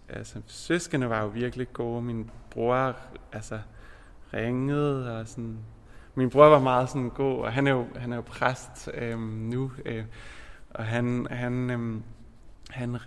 altså 0.10 0.42
søskende 0.48 1.10
var 1.10 1.22
jo 1.22 1.28
virkelig 1.28 1.74
gode. 1.74 2.02
Min 2.02 2.30
bror 2.50 2.96
altså 3.32 3.60
ringede 4.34 5.20
og 5.20 5.28
sådan 5.28 5.58
min 6.20 6.30
bror 6.30 6.50
var 6.50 6.60
meget 6.60 6.90
sådan 6.90 7.10
god, 7.10 7.40
og 7.40 7.54
han 7.54 7.68
er 7.68 7.72
jo, 7.72 7.86
han 7.96 8.12
er 8.12 8.16
jo 8.16 8.22
præst 8.22 8.90
øh, 8.94 9.20
nu, 9.20 9.72
øh, 9.86 10.04
og 10.70 10.86
han, 10.86 11.28
han, 11.30 11.70
øh, 11.70 12.02
han 12.70 12.98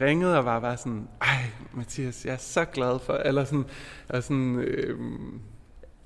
ringede 0.00 0.38
og 0.38 0.44
var 0.44 0.60
bare 0.60 0.76
sådan, 0.76 1.08
ej 1.22 1.50
Mathias, 1.72 2.24
jeg 2.24 2.32
er 2.32 2.36
så 2.36 2.64
glad 2.64 2.98
for, 2.98 3.12
eller 3.12 3.44
sådan, 3.44 3.64
og 4.08 4.22
sådan 4.22 4.58
øh, 4.58 4.98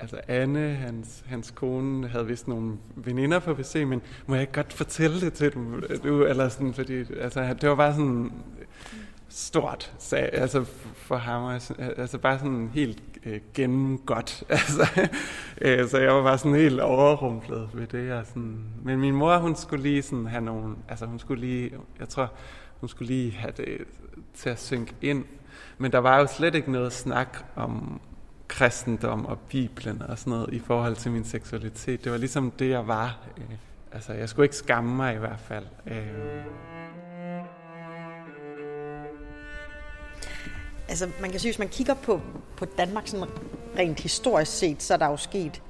altså 0.01 0.21
Anne, 0.29 0.75
hans, 0.75 1.25
hans 1.27 1.51
kone, 1.51 2.09
havde 2.09 2.27
vist 2.27 2.49
nogle 2.49 2.77
veninder 2.97 3.39
på 3.39 3.55
PC, 3.55 3.85
men 3.87 4.03
må 4.27 4.35
jeg 4.35 4.53
godt 4.53 4.73
fortælle 4.73 5.21
det 5.21 5.33
til 5.33 5.55
dem? 5.55 5.83
Du, 6.05 6.25
eller 6.25 6.49
sådan, 6.49 6.75
fordi, 6.75 7.05
altså, 7.21 7.55
det 7.61 7.69
var 7.69 7.75
bare 7.75 7.95
sådan 7.95 8.33
stort, 9.29 9.93
sag, 9.99 10.31
altså 10.33 10.65
for 10.95 11.17
ham, 11.17 11.61
altså 11.79 12.19
bare 12.19 12.39
sådan 12.39 12.71
helt 12.75 13.03
øh, 13.25 13.41
gennemgodt. 13.55 14.43
Altså, 14.49 15.09
øh, 15.61 15.89
så 15.89 15.99
jeg 15.99 16.15
var 16.15 16.23
bare 16.23 16.39
sådan 16.39 16.55
helt 16.55 16.81
overrumplet 16.81 17.71
ved 17.73 17.87
det. 17.87 18.13
Og 18.13 18.27
sådan. 18.27 18.65
Men 18.83 19.01
min 19.01 19.15
mor, 19.15 19.39
hun 19.39 19.57
skulle 19.57 19.83
lige 19.83 20.03
sådan 20.03 20.27
have 20.27 20.45
nogle, 20.45 20.77
altså 20.89 21.07
hun 21.07 21.19
skulle 21.19 21.41
lige, 21.41 21.71
jeg 21.99 22.09
tror, 22.09 22.33
hun 22.81 22.89
skulle 22.89 23.15
lige 23.15 23.33
have 23.33 23.53
det 23.57 23.79
til 24.35 24.51
at 24.51 24.61
synke 24.61 24.95
ind. 25.03 25.25
Men 25.79 25.93
der 25.93 25.99
var 25.99 26.19
jo 26.19 26.27
slet 26.27 26.55
ikke 26.55 26.73
noget 26.73 26.93
snak 26.93 27.39
om 27.57 28.01
kristendom 28.49 29.27
og 29.27 29.39
Bibelen 29.39 30.03
og 30.03 30.19
sådan 30.19 30.31
noget 30.31 30.53
i 30.53 30.59
forhold 30.59 30.97
til 30.97 31.13
min 31.13 31.25
seksualitet. 31.25 32.05
Det 32.05 32.13
var 32.13 32.19
ligesom 32.19 32.51
det, 32.51 32.71
jeg 32.71 32.89
var. 32.89 33.19
Øh, 33.39 33.45
altså, 33.93 34.13
jeg 34.13 34.29
skulle 34.29 34.45
ikke 34.45 34.57
skamme 34.57 34.97
mig 34.97 35.15
i 35.15 35.19
hvert 35.19 35.41
fald. 35.41 35.67
Øh. 35.87 36.78
Altså 40.89 41.11
man 41.21 41.31
kan 41.31 41.41
sige, 41.41 41.53
hvis 41.53 41.59
man 41.59 41.69
kigger 41.69 41.95
på, 41.95 42.21
på 42.57 42.65
Danmark 42.65 43.09
sådan 43.09 43.27
rent 43.79 44.01
historisk 44.01 44.53
set, 44.53 44.83
så 44.83 44.95
er 44.95 44.99
der 44.99 45.07
jo 45.07 45.17
sket 45.17 45.63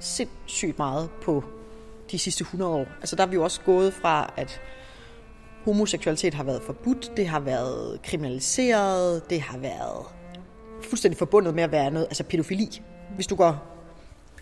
sindssygt 0.00 0.78
meget 0.78 1.10
på 1.22 1.44
de 2.10 2.18
sidste 2.18 2.42
100 2.42 2.72
år. 2.72 2.86
Altså 3.00 3.16
der 3.16 3.22
er 3.22 3.26
vi 3.26 3.34
jo 3.34 3.44
også 3.44 3.60
gået 3.60 3.94
fra, 3.94 4.32
at 4.36 4.60
homoseksualitet 5.64 6.34
har 6.34 6.44
været 6.44 6.62
forbudt, 6.62 7.12
det 7.16 7.28
har 7.28 7.40
været 7.40 8.02
kriminaliseret, 8.02 9.30
det 9.30 9.40
har 9.40 9.58
været 9.58 10.06
fuldstændig 10.88 11.18
forbundet 11.18 11.54
med 11.54 11.62
at 11.62 11.72
være 11.72 11.90
noget, 11.90 12.06
altså 12.06 12.24
pædofili. 12.24 12.82
Hvis 13.14 13.26
du 13.26 13.34
går 13.36 13.76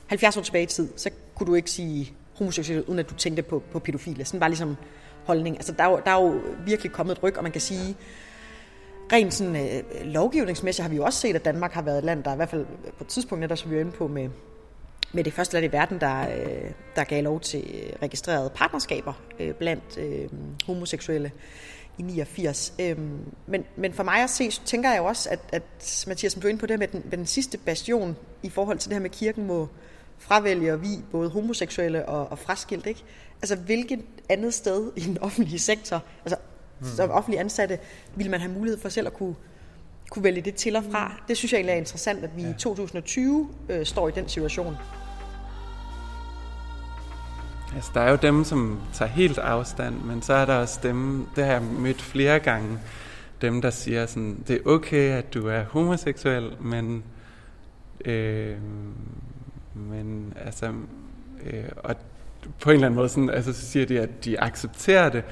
70 0.06 0.36
år 0.36 0.42
tilbage 0.42 0.62
i 0.62 0.66
tid, 0.66 0.88
så 0.96 1.10
kunne 1.34 1.46
du 1.46 1.54
ikke 1.54 1.70
sige 1.70 2.12
homoseksualitet, 2.38 2.88
uden 2.88 2.98
at 2.98 3.10
du 3.10 3.14
tænkte 3.14 3.42
på, 3.42 3.62
på 3.72 3.78
pædofile. 3.78 4.24
Sådan 4.24 4.40
bare 4.40 4.50
ligesom 4.50 4.76
holdning. 5.24 5.56
Altså 5.56 5.72
der 5.72 5.84
er, 5.84 5.90
jo, 5.90 6.00
der 6.04 6.10
er 6.10 6.22
jo 6.22 6.40
virkelig 6.66 6.92
kommet 6.92 7.16
et 7.16 7.22
ryg, 7.22 7.36
og 7.36 7.42
man 7.42 7.52
kan 7.52 7.60
sige, 7.60 7.96
rent 9.14 9.34
sådan, 9.34 9.56
øh, 9.56 9.82
lovgivningsmæssigt 10.04 10.82
har 10.82 10.90
vi 10.90 10.96
jo 10.96 11.04
også 11.04 11.20
set, 11.20 11.36
at 11.36 11.44
Danmark 11.44 11.72
har 11.72 11.82
været 11.82 11.98
et 11.98 12.04
land, 12.04 12.24
der 12.24 12.32
i 12.32 12.36
hvert 12.36 12.48
fald 12.48 12.60
øh, 12.60 12.92
på 12.92 13.04
et 13.04 13.08
tidspunkt, 13.08 13.48
der 13.48 13.54
som 13.54 13.70
vi 13.70 13.76
er 13.76 13.80
inde 13.80 13.92
på 13.92 14.08
med, 14.08 14.28
med 15.12 15.24
det 15.24 15.32
første 15.32 15.54
land 15.54 15.66
i 15.66 15.72
verden, 15.72 16.00
der, 16.00 16.20
øh, 16.20 16.70
der 16.96 17.04
gav 17.04 17.22
lov 17.22 17.40
til 17.40 17.60
øh, 17.74 17.92
registrerede 18.02 18.50
partnerskaber 18.54 19.12
øh, 19.40 19.54
blandt 19.54 19.98
øh, 19.98 20.28
homoseksuelle 20.66 21.32
i 21.98 22.02
89. 22.02 22.74
Øhm, 22.80 23.18
men, 23.46 23.64
men 23.76 23.92
for 23.92 24.02
mig 24.02 24.22
at 24.22 24.30
se, 24.30 24.50
tænker 24.50 24.90
jeg 24.90 24.98
jo 24.98 25.04
også, 25.04 25.30
at, 25.30 25.40
at 25.52 26.04
Mathias, 26.06 26.32
som 26.32 26.42
du 26.42 26.48
er 26.48 26.50
inde 26.50 26.60
på 26.60 26.66
det 26.66 26.78
med 26.78 26.88
den, 26.88 27.02
med 27.10 27.18
den 27.18 27.26
sidste 27.26 27.58
bastion 27.58 28.16
i 28.42 28.50
forhold 28.50 28.78
til 28.78 28.90
det 28.90 28.96
her 28.96 29.02
med, 29.02 29.10
kirken 29.10 29.46
må 29.46 29.68
fravælge 30.18 30.72
og 30.72 30.82
vi 30.82 30.88
både 31.12 31.30
homoseksuelle 31.30 32.08
og, 32.08 32.28
og 32.28 32.38
fraskilt, 32.38 32.86
ikke? 32.86 33.04
Altså, 33.42 33.56
hvilket 33.56 34.00
andet 34.28 34.54
sted 34.54 34.92
i 34.96 35.00
den 35.00 35.18
offentlige 35.18 35.58
sektor, 35.58 36.02
altså 36.24 36.36
mm. 36.84 36.96
som 36.96 37.10
offentlig 37.10 37.40
ansatte, 37.40 37.78
vil 38.14 38.30
man 38.30 38.40
have 38.40 38.52
mulighed 38.52 38.80
for 38.80 38.88
selv 38.88 39.06
at 39.06 39.14
kunne, 39.14 39.34
kunne 40.10 40.24
vælge 40.24 40.40
det 40.40 40.54
til 40.54 40.76
og 40.76 40.84
fra? 40.90 41.08
Mm. 41.08 41.14
Det 41.28 41.36
synes 41.36 41.52
jeg 41.52 41.58
egentlig 41.58 41.72
er 41.72 41.78
interessant, 41.78 42.24
at 42.24 42.36
vi 42.36 42.42
ja. 42.42 42.50
i 42.50 42.54
2020 42.58 43.48
øh, 43.68 43.86
står 43.86 44.08
i 44.08 44.10
den 44.10 44.28
situation. 44.28 44.76
Altså, 47.74 47.90
der 47.94 48.00
er 48.00 48.10
jo 48.10 48.18
dem, 48.22 48.44
som 48.44 48.80
tager 48.92 49.08
helt 49.08 49.38
afstand, 49.38 49.94
men 49.94 50.22
så 50.22 50.34
er 50.34 50.44
der 50.44 50.54
også 50.54 50.80
dem, 50.82 51.26
det 51.36 51.44
har 51.44 51.52
jeg 51.52 51.62
mødt 51.62 52.02
flere 52.02 52.38
gange, 52.38 52.78
dem, 53.42 53.62
der 53.62 53.70
siger 53.70 54.06
sådan, 54.06 54.44
det 54.48 54.56
er 54.56 54.70
okay, 54.70 55.10
at 55.10 55.34
du 55.34 55.48
er 55.48 55.64
homoseksuel, 55.64 56.52
men, 56.60 57.04
øh, 58.04 58.56
men 59.74 60.32
altså, 60.44 60.72
øh, 61.46 61.64
og 61.76 61.96
på 62.60 62.70
en 62.70 62.74
eller 62.74 62.86
anden 62.86 62.96
måde, 62.96 63.08
sådan, 63.08 63.30
altså, 63.30 63.52
så 63.52 63.66
siger 63.66 63.86
de, 63.86 64.00
at 64.00 64.24
de 64.24 64.40
accepterer 64.40 65.08
det, 65.08 65.24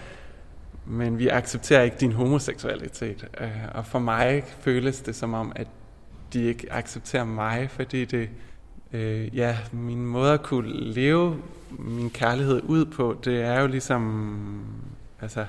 men 0.87 1.19
vi 1.19 1.29
accepterer 1.29 1.83
ikke 1.83 1.97
din 2.01 2.13
homoseksualitet. 2.13 3.29
Øh, 3.41 3.49
og 3.75 3.87
for 3.87 3.99
mig 3.99 4.45
føles 4.61 5.01
det 5.01 5.17
som 5.17 5.35
om, 5.35 5.53
at 5.57 5.67
de 6.33 6.43
ikke 6.43 6.73
accepterer 6.73 7.25
mig, 7.25 7.71
fordi 7.71 8.05
det, 8.05 8.31
øh, 8.93 9.37
ja, 9.37 9.59
min 9.73 10.07
måde 10.07 10.33
at 10.33 10.43
kunne 10.43 10.93
leve 10.93 11.43
min 11.71 12.11
kærlighed 12.11 12.63
ud 12.63 12.85
på, 12.85 13.19
det 13.25 13.43
er 13.43 13.61
jo 13.61 13.67
ligesom, 13.67 14.65
altså, 15.21 15.47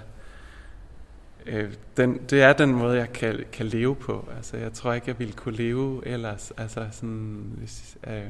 øh, 1.45 1.73
den, 1.97 2.19
det 2.29 2.41
er 2.41 2.53
den 2.53 2.73
måde, 2.73 2.97
jeg 2.97 3.13
kan, 3.13 3.43
kan 3.51 3.65
leve 3.65 3.95
på. 3.95 4.27
Altså, 4.35 4.57
jeg 4.57 4.73
tror 4.73 4.93
ikke, 4.93 5.07
jeg 5.07 5.19
ville 5.19 5.33
kunne 5.33 5.55
leve 5.55 6.07
ellers. 6.07 6.53
Altså, 6.57 6.87
sådan, 6.91 7.53
hvis, 7.57 7.97
øh, 8.07 8.23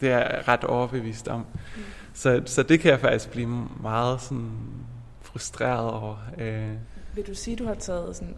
det 0.00 0.10
er 0.10 0.18
jeg 0.18 0.48
ret 0.48 0.64
overbevist 0.64 1.28
om. 1.28 1.40
Mm. 1.40 1.82
Så, 2.12 2.42
så 2.46 2.62
det 2.62 2.80
kan 2.80 2.90
jeg 2.90 3.00
faktisk 3.00 3.30
blive 3.30 3.68
meget 3.82 4.20
sådan, 4.20 4.50
frustreret 5.32 5.90
over. 5.90 6.16
Øh. 6.38 6.72
Vil 7.14 7.26
du 7.26 7.34
sige, 7.34 7.52
at 7.52 7.58
du 7.58 7.66
har 7.66 7.74
taget 7.74 8.16
sådan 8.16 8.36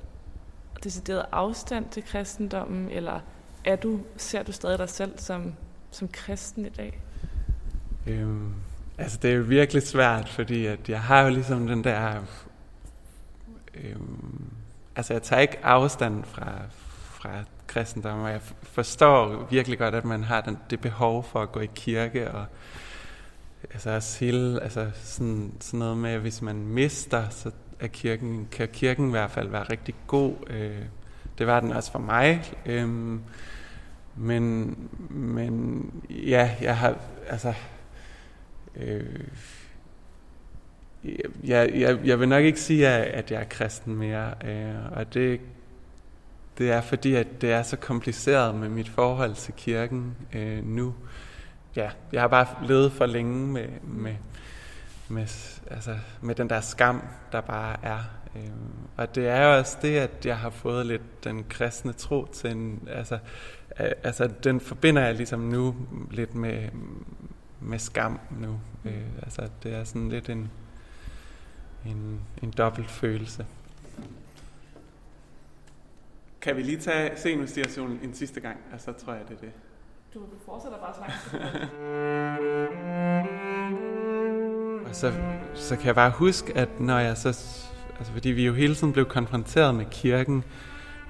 decideret 0.84 1.24
afstand 1.32 1.88
til 1.90 2.04
kristendommen, 2.04 2.90
eller 2.90 3.20
er 3.64 3.76
du, 3.76 4.00
ser 4.16 4.42
du 4.42 4.52
stadig 4.52 4.78
dig 4.78 4.88
selv 4.88 5.18
som, 5.18 5.54
som 5.90 6.08
kristen 6.08 6.66
i 6.66 6.68
dag? 6.68 7.00
Øhm, 8.06 8.54
altså 8.98 9.18
det 9.22 9.30
er 9.30 9.34
jo 9.34 9.42
virkelig 9.42 9.82
svært, 9.82 10.28
fordi 10.28 10.66
at 10.66 10.88
jeg 10.88 11.00
har 11.00 11.22
jo 11.22 11.28
ligesom 11.28 11.66
den 11.66 11.84
der... 11.84 12.22
Øhm, 13.74 14.44
altså 14.96 15.12
jeg 15.14 15.22
tager 15.22 15.40
ikke 15.40 15.64
afstand 15.64 16.24
fra, 16.24 16.52
fra 17.04 17.30
kristendom, 17.66 18.20
og 18.20 18.30
jeg 18.30 18.40
forstår 18.62 19.46
virkelig 19.50 19.78
godt, 19.78 19.94
at 19.94 20.04
man 20.04 20.24
har 20.24 20.40
den, 20.40 20.58
det 20.70 20.80
behov 20.80 21.24
for 21.24 21.42
at 21.42 21.52
gå 21.52 21.60
i 21.60 21.68
kirke, 21.74 22.30
og 22.30 22.46
altså 23.70 23.90
også 23.90 24.24
hele, 24.24 24.62
altså 24.62 24.90
sådan, 24.94 25.52
sådan 25.60 25.78
noget 25.78 25.96
med, 25.96 26.10
at 26.10 26.20
hvis 26.20 26.42
man 26.42 26.56
mister, 26.56 27.28
så 27.28 27.50
er 27.80 27.86
kirken, 27.86 28.48
kan 28.50 28.68
kirken 28.72 29.08
i 29.08 29.10
hvert 29.10 29.30
fald 29.30 29.48
være 29.48 29.62
rigtig 29.62 29.94
god. 30.06 30.34
Øh, 30.50 30.84
det 31.38 31.46
var 31.46 31.60
den 31.60 31.72
også 31.72 31.92
for 31.92 31.98
mig. 31.98 32.42
Øh, 32.66 32.88
men, 34.16 34.76
men 35.10 35.86
ja, 36.10 36.50
jeg 36.60 36.76
har, 36.76 36.96
altså, 37.28 37.54
øh, 38.76 39.20
jeg, 41.44 41.70
jeg, 41.74 41.98
jeg 42.04 42.20
vil 42.20 42.28
nok 42.28 42.44
ikke 42.44 42.60
sige, 42.60 42.88
at 42.88 43.30
jeg 43.30 43.40
er 43.40 43.44
kristen 43.44 43.96
mere, 43.96 44.34
øh, 44.44 44.92
og 44.92 45.14
det, 45.14 45.40
det 46.58 46.70
er 46.70 46.80
fordi, 46.80 47.14
at 47.14 47.26
det 47.40 47.52
er 47.52 47.62
så 47.62 47.76
kompliceret 47.76 48.54
med 48.54 48.68
mit 48.68 48.88
forhold 48.88 49.34
til 49.34 49.54
kirken 49.56 50.16
øh, 50.32 50.66
nu 50.66 50.94
ja, 51.76 51.90
jeg 52.12 52.20
har 52.20 52.28
bare 52.28 52.46
levet 52.66 52.92
for 52.92 53.06
længe 53.06 53.46
med, 53.46 53.68
med, 53.82 54.14
med, 55.08 55.26
altså, 55.70 55.98
med 56.20 56.34
den 56.34 56.50
der 56.50 56.60
skam, 56.60 57.02
der 57.32 57.40
bare 57.40 57.76
er. 57.82 57.98
Øhm, 58.36 58.72
og 58.96 59.14
det 59.14 59.28
er 59.28 59.44
jo 59.44 59.58
også 59.58 59.78
det, 59.82 59.96
at 59.96 60.26
jeg 60.26 60.38
har 60.38 60.50
fået 60.50 60.86
lidt 60.86 61.24
den 61.24 61.44
kristne 61.44 61.92
tro 61.92 62.26
til 62.32 62.50
en, 62.50 62.88
altså, 62.90 63.18
altså 63.78 64.30
den 64.44 64.60
forbinder 64.60 65.02
jeg 65.02 65.14
ligesom 65.14 65.40
nu 65.40 65.76
lidt 66.10 66.34
med, 66.34 66.68
med 67.60 67.78
skam 67.78 68.20
nu. 68.30 68.60
Øh, 68.84 69.06
altså 69.22 69.48
det 69.62 69.74
er 69.74 69.84
sådan 69.84 70.08
lidt 70.08 70.28
en, 70.28 70.50
en, 71.86 72.20
en 72.42 72.50
dobbelt 72.50 72.90
følelse. 72.90 73.46
Kan 76.40 76.56
vi 76.56 76.62
lige 76.62 76.78
tage 76.78 77.16
senestationen 77.16 77.98
en 78.02 78.14
sidste 78.14 78.40
gang? 78.40 78.56
Altså, 78.72 78.92
så 78.98 79.04
tror 79.04 79.12
jeg, 79.12 79.22
det 79.28 79.36
er 79.36 79.40
det. 79.40 79.52
Du, 80.14 80.20
fortsætter 80.44 80.78
bare 80.78 80.94
snakke. 80.94 81.14
og 84.88 84.94
så, 84.94 85.12
så 85.54 85.76
kan 85.76 85.86
jeg 85.86 85.94
bare 85.94 86.10
huske, 86.10 86.56
at 86.56 86.80
når 86.80 86.98
jeg 86.98 87.16
så... 87.16 87.28
Altså, 87.98 88.12
fordi 88.12 88.28
vi 88.28 88.46
jo 88.46 88.52
hele 88.52 88.74
tiden 88.74 88.92
blev 88.92 89.06
konfronteret 89.06 89.74
med 89.74 89.84
kirken, 89.90 90.44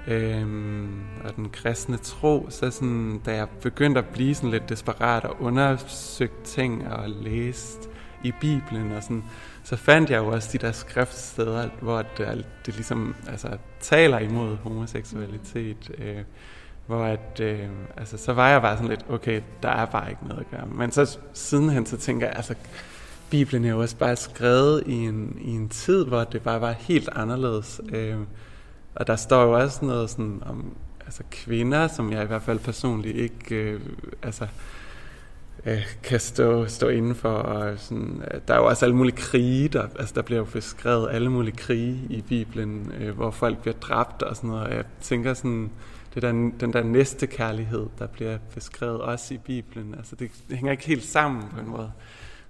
øhm, 0.08 1.04
og 1.24 1.36
den 1.36 1.50
kristne 1.50 1.96
tro, 1.96 2.46
så 2.50 2.70
sådan, 2.70 3.20
da 3.26 3.34
jeg 3.34 3.48
begyndte 3.62 3.98
at 3.98 4.06
blive 4.06 4.34
sådan 4.34 4.50
lidt 4.50 4.68
desperat 4.68 5.24
og 5.24 5.36
undersøgt 5.40 6.42
ting 6.44 6.92
og 6.92 7.10
læst 7.10 7.90
i 8.24 8.32
Bibelen 8.40 8.92
og 8.92 9.02
sådan, 9.02 9.24
så 9.64 9.76
fandt 9.76 10.10
jeg 10.10 10.18
jo 10.18 10.26
også 10.26 10.48
de 10.52 10.58
der 10.58 10.72
skriftsteder, 10.72 11.68
hvor 11.80 12.02
det, 12.02 12.46
det 12.66 12.74
ligesom 12.74 13.14
altså, 13.28 13.58
taler 13.80 14.18
imod 14.18 14.56
homoseksualitet. 14.56 15.90
Øh, 15.98 16.22
hvor 16.92 17.04
at, 17.04 17.40
øh, 17.40 17.68
altså, 17.96 18.16
så 18.16 18.32
var 18.32 18.48
jeg 18.48 18.62
bare 18.62 18.76
sådan 18.76 18.88
lidt, 18.88 19.04
okay, 19.08 19.40
der 19.62 19.68
er 19.68 19.86
bare 19.86 20.10
ikke 20.10 20.26
noget 20.26 20.40
at 20.40 20.50
gøre. 20.50 20.66
Men 20.66 20.92
så 20.92 21.18
sidenhen, 21.32 21.86
så 21.86 21.96
tænker 21.96 22.26
jeg, 22.26 22.36
altså, 22.36 22.54
Bibelen 23.30 23.64
er 23.64 23.70
jo 23.70 23.80
også 23.80 23.96
bare 23.96 24.16
skrevet 24.16 24.82
i 24.86 24.94
en, 24.94 25.38
i 25.40 25.50
en 25.50 25.68
tid, 25.68 26.04
hvor 26.04 26.24
det 26.24 26.42
bare 26.42 26.60
var 26.60 26.72
helt 26.72 27.08
anderledes. 27.12 27.80
Øh, 27.88 28.16
og 28.94 29.06
der 29.06 29.16
står 29.16 29.42
jo 29.42 29.52
også 29.52 29.84
noget 29.84 30.10
sådan 30.10 30.42
om 30.46 30.74
altså 31.04 31.22
kvinder, 31.30 31.88
som 31.88 32.12
jeg 32.12 32.22
i 32.22 32.26
hvert 32.26 32.42
fald 32.42 32.58
personligt 32.58 33.16
ikke 33.16 33.54
øh, 33.54 33.80
altså, 34.22 34.46
øh, 35.66 35.82
kan 36.02 36.20
stå, 36.20 36.66
stå 36.66 36.88
inden 36.88 37.14
for. 37.14 37.32
Og 37.32 37.78
sådan, 37.78 38.22
øh, 38.34 38.40
der 38.48 38.54
er 38.54 38.58
jo 38.58 38.66
også 38.66 38.84
alle 38.84 38.96
mulige 38.96 39.16
krige, 39.16 39.68
der, 39.68 39.86
altså 39.98 40.14
der 40.14 40.22
bliver 40.22 40.38
jo 40.38 40.44
beskrevet 40.44 41.08
alle 41.10 41.30
mulige 41.30 41.56
krige 41.56 42.00
i 42.10 42.20
Bibelen, 42.20 42.92
øh, 43.00 43.14
hvor 43.16 43.30
folk 43.30 43.58
bliver 43.58 43.76
dræbt 43.80 44.22
og 44.22 44.36
sådan 44.36 44.50
noget. 44.50 44.64
Og 44.64 44.74
jeg 44.74 44.84
tænker 45.00 45.34
sådan, 45.34 45.70
det 46.14 46.22
der, 46.22 46.32
den 46.32 46.72
der 46.72 46.82
næste 46.82 47.26
kærlighed, 47.26 47.86
der 47.98 48.06
bliver 48.06 48.38
beskrevet 48.54 49.00
også 49.00 49.34
i 49.34 49.38
Bibelen. 49.38 49.94
Altså 49.94 50.16
det, 50.16 50.30
hænger 50.50 50.72
ikke 50.72 50.86
helt 50.86 51.04
sammen 51.04 51.48
på 51.48 51.60
en 51.60 51.68
måde. 51.68 51.92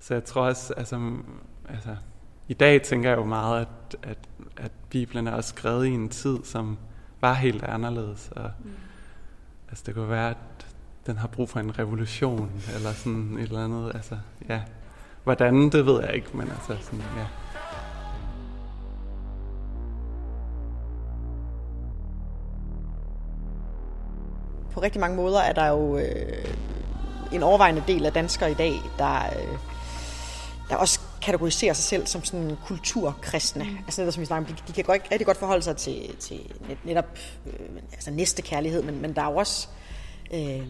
Så 0.01 0.15
jeg 0.15 0.25
tror 0.25 0.43
også, 0.43 0.75
altså, 0.75 1.13
altså 1.69 1.97
i 2.49 2.55
dag 2.55 2.83
tænker 2.83 3.09
jeg 3.09 3.19
jo 3.19 3.25
meget, 3.25 3.61
at, 3.61 3.97
at, 4.03 4.19
at 4.57 4.73
Bibelen 4.91 5.27
er 5.27 5.33
også 5.33 5.49
skrevet 5.49 5.87
i 5.87 5.91
en 5.91 6.09
tid, 6.09 6.39
som 6.45 6.79
var 7.21 7.35
helt 7.35 7.65
anderledes. 7.65 8.31
Og, 8.37 8.51
mm. 8.65 8.71
Altså 9.69 9.85
det 9.87 9.95
kunne 9.95 10.09
være, 10.09 10.31
at 10.31 10.67
den 11.07 11.17
har 11.17 11.29
brug 11.29 11.49
for 11.49 11.61
en 11.61 11.79
revolution, 11.79 12.51
eller 12.75 12.93
sådan 12.93 13.39
et 13.39 13.43
eller 13.43 13.65
andet. 13.65 13.93
Altså, 13.95 14.19
ja. 14.49 14.63
Hvordan, 15.25 15.71
det 15.71 15.87
ved 15.87 16.01
jeg 16.01 16.15
ikke, 16.15 16.37
men 16.37 16.49
altså 16.49 16.77
sådan, 16.81 17.05
ja. 17.17 17.27
På 24.75 24.81
rigtig 24.83 25.01
mange 25.01 25.17
måder 25.17 25.41
er 25.41 25.53
der 25.53 25.67
jo 25.67 25.99
øh, 25.99 26.45
en 27.33 27.43
overvejende 27.43 27.83
del 27.87 28.07
af 28.07 28.13
danskere 28.13 28.51
i 28.51 28.55
dag, 28.55 28.75
der, 28.99 29.17
øh, 29.17 29.59
der 30.69 30.77
også 30.77 31.01
kategoriserer 31.23 31.73
sig 31.73 31.85
selv 31.85 32.07
som 32.07 32.25
sådan 32.25 32.57
kulturkristne. 32.67 33.65
Mm. 33.65 33.77
Altså 33.85 34.01
netop 34.01 34.15
som 34.15 34.21
vi 34.21 34.27
snakker 34.27 34.51
om, 34.51 34.57
de, 34.57 34.63
de 34.69 34.73
kan 34.73 34.85
godt, 34.85 35.03
rigtig 35.11 35.27
godt 35.27 35.37
forholde 35.37 35.63
sig 35.63 35.77
til, 35.77 36.17
til 36.17 36.41
net, 36.69 36.79
netop 36.85 37.19
øh, 37.47 37.83
altså 37.93 38.11
næste 38.11 38.43
kærlighed, 38.43 38.83
men, 38.83 39.03
men 39.03 39.15
der 39.15 39.23
er 39.23 39.31
jo 39.31 39.37
også 39.37 39.69
øh, 40.35 40.67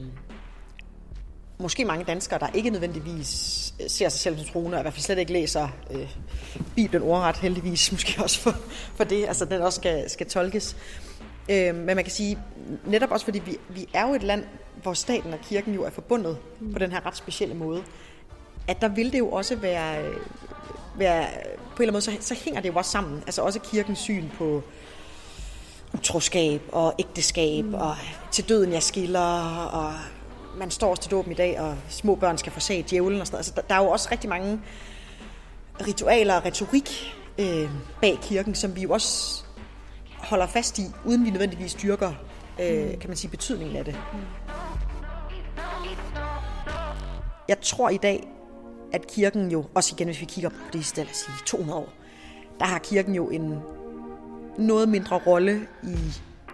måske 1.59 1.85
mange 1.85 2.05
danskere, 2.05 2.39
der 2.39 2.49
ikke 2.55 2.71
nødvendigvis 2.71 3.29
ser 3.89 4.09
sig 4.09 4.21
selv 4.21 4.39
som 4.39 4.47
troende, 4.47 4.77
og 4.77 4.81
i 4.81 4.83
hvert 4.83 4.95
fald 4.95 5.03
slet 5.03 5.19
ikke 5.19 5.33
læser 5.33 5.69
øh, 5.91 6.09
Bibelen 6.77 7.03
ordret, 7.03 7.37
heldigvis 7.37 7.93
måske 7.93 8.23
også 8.23 8.41
for, 8.41 8.55
for 8.95 9.05
det, 9.05 9.27
altså 9.29 9.45
den 9.45 9.63
også 9.63 9.77
skal, 9.77 10.11
skal 10.11 10.29
tolkes. 10.29 10.77
Øh, 10.77 11.12
men 11.49 11.87
man 11.87 12.05
kan 12.05 12.11
sige, 12.11 12.39
netop 12.85 13.11
også 13.11 13.25
fordi 13.25 13.39
vi, 13.39 13.59
vi 13.69 13.89
er 13.95 14.09
jo 14.09 14.15
et 14.15 14.23
land, 14.23 14.45
hvor 14.83 14.93
staten 14.93 15.33
og 15.33 15.39
kirken 15.41 15.75
jo 15.75 15.85
er 15.85 15.91
forbundet 15.91 16.39
mm. 16.61 16.73
på 16.73 16.79
den 16.79 16.93
her 16.93 17.07
ret 17.07 17.17
specielle 17.17 17.55
måde, 17.55 17.83
at 18.69 18.81
der 18.81 18.89
vil 18.89 19.13
det 19.13 19.19
jo 19.19 19.31
også 19.31 19.57
være, 19.57 20.05
være 20.97 21.27
på 21.77 21.83
en 21.83 21.89
eller 21.89 21.93
anden 21.93 21.93
måde, 21.93 22.01
så, 22.01 22.13
så 22.21 22.35
hænger 22.45 22.61
det 22.61 22.69
jo 22.69 22.75
også 22.75 22.91
sammen. 22.91 23.23
Altså 23.27 23.43
også 23.43 23.61
kirkens 23.61 23.99
syn 23.99 24.29
på 24.39 24.63
utroskab 25.95 26.63
og 26.73 26.95
ægteskab 26.99 27.65
mm. 27.65 27.75
og 27.75 27.97
til 28.31 28.49
døden 28.49 28.73
jeg 28.73 28.83
skiller 28.83 29.41
og 29.73 29.95
man 30.57 30.71
står 30.71 30.91
også 30.91 31.03
til 31.03 31.11
dåben 31.11 31.33
i 31.33 31.35
dag, 31.35 31.61
og 31.61 31.77
små 31.89 32.15
børn 32.15 32.39
skal 32.39 32.53
forsage 32.53 32.85
djævlen 32.91 33.21
og 33.21 33.27
sådan 33.27 33.35
noget. 33.35 33.47
Altså, 33.47 33.53
der, 33.57 33.63
der 33.63 33.75
er 33.75 33.85
jo 33.85 33.91
også 33.91 34.09
rigtig 34.13 34.31
mange 34.31 34.61
ritualer 35.87 36.35
og 36.35 36.45
retorik 36.45 37.15
øh, 37.39 37.71
bag 38.01 38.19
kirken, 38.23 38.55
som 38.55 38.77
vi 38.77 38.83
jo 38.83 38.91
også 38.91 39.43
holder 40.23 40.47
fast 40.47 40.79
i, 40.79 40.83
uden 41.05 41.25
vi 41.25 41.31
nødvendigvis 41.31 41.75
dyrker, 41.75 42.13
øh, 42.61 42.99
kan 42.99 43.09
man 43.09 43.17
sige, 43.17 43.31
betydningen 43.31 43.77
af 43.77 43.85
det. 43.85 43.97
Jeg 47.49 47.61
tror 47.61 47.89
i 47.89 47.97
dag, 47.97 48.29
at 48.93 49.07
kirken 49.07 49.51
jo, 49.51 49.65
også 49.75 49.95
igen 49.97 50.07
hvis 50.07 50.21
vi 50.21 50.25
kigger 50.25 50.51
på 50.51 50.57
det, 50.73 50.97
lad 50.97 51.07
os 51.07 51.17
sige 51.17 51.35
200 51.47 51.79
år, 51.79 51.89
der 52.59 52.65
har 52.65 52.79
kirken 52.79 53.15
jo 53.15 53.31
en 53.31 53.59
noget 54.59 54.89
mindre 54.89 55.21
rolle 55.27 55.61
i 55.83 55.97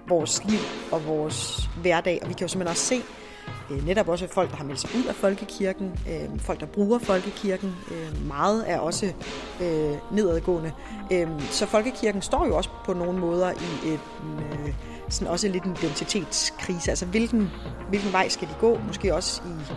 vores 0.08 0.44
liv 0.44 0.58
og 0.92 1.06
vores 1.06 1.68
hverdag, 1.82 2.18
og 2.22 2.28
vi 2.28 2.34
kan 2.34 2.44
jo 2.44 2.48
simpelthen 2.48 2.70
også 2.70 2.84
se, 2.84 3.02
netop 3.86 4.08
også 4.08 4.28
folk, 4.28 4.50
der 4.50 4.56
har 4.56 4.64
meldt 4.64 4.80
sig 4.80 4.90
ud 4.96 5.04
af 5.04 5.14
folkekirken, 5.14 5.92
øh, 6.08 6.40
folk, 6.40 6.60
der 6.60 6.66
bruger 6.66 6.98
folkekirken, 6.98 7.76
øh, 7.90 8.26
meget 8.26 8.64
er 8.66 8.78
også 8.78 9.06
øh, 9.62 9.94
nedadgående. 10.12 10.72
Øh, 11.12 11.28
så 11.50 11.66
folkekirken 11.66 12.22
står 12.22 12.46
jo 12.46 12.56
også 12.56 12.70
på 12.84 12.92
nogle 12.92 13.18
måder 13.18 13.50
i 13.50 13.88
et, 13.88 14.00
øh, 14.42 14.74
sådan 15.08 15.32
også 15.32 15.48
lidt 15.48 15.64
en 15.64 15.76
identitetskrise. 15.82 16.90
Altså 16.90 17.06
hvilken, 17.06 17.50
hvilken 17.88 18.12
vej 18.12 18.28
skal 18.28 18.48
de 18.48 18.54
gå? 18.60 18.78
Måske 18.86 19.14
også 19.14 19.42
i 19.46 19.72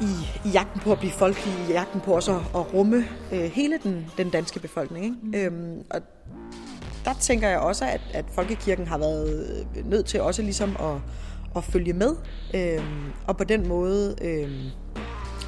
i, 0.00 0.48
i 0.48 0.50
jagten 0.52 0.80
på 0.80 0.92
at 0.92 0.98
blive 0.98 1.12
folkelig, 1.12 1.54
i 1.68 1.72
jagten 1.72 2.00
på 2.00 2.14
også 2.14 2.32
at, 2.32 2.40
at 2.54 2.74
rumme 2.74 3.04
øh, 3.32 3.40
hele 3.40 3.78
den, 3.82 4.06
den 4.18 4.30
danske 4.30 4.60
befolkning. 4.60 5.04
Ikke? 5.04 5.16
Mm. 5.22 5.34
Øhm, 5.34 5.84
og 5.90 6.00
der 7.04 7.14
tænker 7.20 7.48
jeg 7.48 7.58
også, 7.58 7.84
at, 7.84 8.00
at 8.12 8.24
folkekirken 8.34 8.86
har 8.86 8.98
været 8.98 9.66
nødt 9.84 10.06
til 10.06 10.20
også 10.20 10.42
ligesom 10.42 10.76
at, 10.80 10.96
at 11.56 11.64
følge 11.64 11.92
med, 11.92 12.16
øhm, 12.54 13.12
og 13.26 13.36
på 13.36 13.44
den 13.44 13.68
måde 13.68 14.16
øhm, 14.22 14.70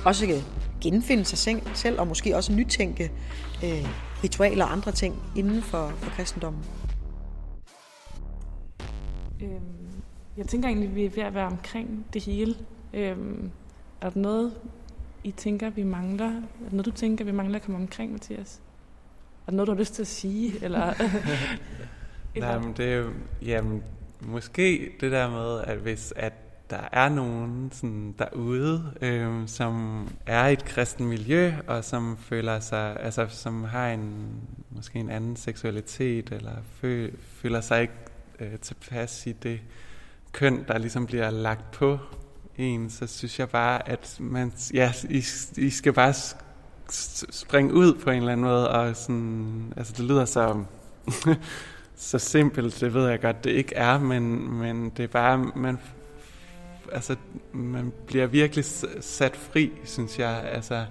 også 0.05 0.43
genfinde 0.81 1.25
sig 1.25 1.57
selv, 1.75 2.01
og 2.01 2.07
måske 2.07 2.37
også 2.37 2.53
nytænke 2.53 3.13
øh, 3.65 3.87
ritualer 4.25 4.65
og 4.65 4.73
andre 4.73 4.93
ting 4.93 5.23
inden 5.37 5.63
for, 5.63 5.89
for 5.89 6.11
kristendommen. 6.11 6.65
Øhm, 9.43 9.61
jeg 10.37 10.47
tænker 10.47 10.69
egentlig, 10.69 10.89
at 10.89 10.95
vi 10.95 11.05
er 11.05 11.11
ved 11.11 11.23
at 11.23 11.35
være 11.35 11.47
omkring 11.47 12.07
det 12.13 12.25
hele. 12.25 12.55
Øhm, 12.95 13.51
er 14.01 14.11
der 14.11 14.21
noget, 14.21 14.53
I 15.25 15.31
tænker, 15.31 15.71
vi 15.71 15.83
mangler? 15.83 16.27
Er 16.27 16.69
der 16.69 16.71
noget, 16.71 16.87
du 16.87 16.91
tænker, 16.91 17.25
vi 17.25 17.33
mangler 17.33 17.59
at 17.59 17.65
komme 17.65 17.81
omkring, 17.81 18.13
Mathias? 18.13 18.61
Er 19.47 19.51
der 19.51 19.57
noget, 19.57 19.67
du 19.67 19.73
har 19.73 19.79
lyst 19.79 19.95
til 19.95 20.03
at 20.03 20.09
sige? 20.09 20.65
Eller, 20.65 20.95
Nej, 22.41 22.59
men 22.59 22.73
det 22.77 22.93
er 22.93 22.97
jo, 22.97 23.11
jamen, 23.43 23.83
måske 24.27 24.93
det 25.01 25.13
der 25.13 25.31
med, 25.31 25.61
at 25.61 25.79
hvis 25.79 26.13
at 26.17 26.33
der 26.71 26.89
er 26.93 27.09
nogen 27.09 27.71
sådan 27.73 28.15
derude, 28.19 28.93
øh, 29.01 29.49
som 29.49 30.09
er 30.27 30.47
i 30.47 30.53
et 30.53 30.65
kristen 30.65 31.07
miljø, 31.07 31.53
og 31.67 31.85
som 31.85 32.17
føler 32.17 32.61
sig, 32.61 32.97
altså 33.01 33.27
som 33.29 33.65
har 33.65 33.89
en 33.89 34.35
måske 34.71 34.99
en 34.99 35.11
anden 35.11 35.37
seksualitet, 35.37 36.33
eller 36.33 36.53
føler 37.41 37.61
sig 37.61 37.83
ikke 37.83 37.95
øh, 38.41 38.59
tilpas 38.59 39.27
i 39.27 39.33
det 39.33 39.61
køn, 40.33 40.65
der 40.69 40.79
ligesom 40.79 41.07
bliver 41.07 41.31
lagt 41.31 41.71
på 41.71 41.99
en, 42.57 42.91
så 42.91 43.07
synes 43.07 43.39
jeg 43.39 43.49
bare, 43.49 43.89
at 43.89 44.17
man, 44.21 44.53
ja, 44.75 44.93
I, 45.11 45.25
I 45.57 45.71
skal 45.71 45.93
bare 45.93 46.15
springe 47.31 47.75
ud 47.75 47.95
på 47.95 48.11
en 48.11 48.19
eller 48.19 48.33
anden 48.33 48.47
måde, 48.47 48.71
og 48.71 48.97
sådan, 48.97 49.73
altså 49.77 49.93
det 49.97 50.05
lyder 50.05 50.25
så, 50.25 50.65
så 52.03 52.19
simpelt, 52.19 52.81
det 52.81 52.95
ved 52.95 53.09
jeg 53.09 53.21
godt, 53.21 53.45
det 53.45 53.51
ikke 53.51 53.75
er, 53.75 53.99
men, 53.99 54.53
men 54.53 54.93
det 54.97 55.03
er 55.03 55.09
bare, 55.09 55.39
man, 55.39 55.79
altså, 56.93 57.17
man 57.53 57.93
bliver 58.07 58.27
virkelig 58.27 58.65
sat 59.01 59.37
fri, 59.37 59.73
synes 59.85 60.19
jeg, 60.19 60.43
altså, 60.53 60.85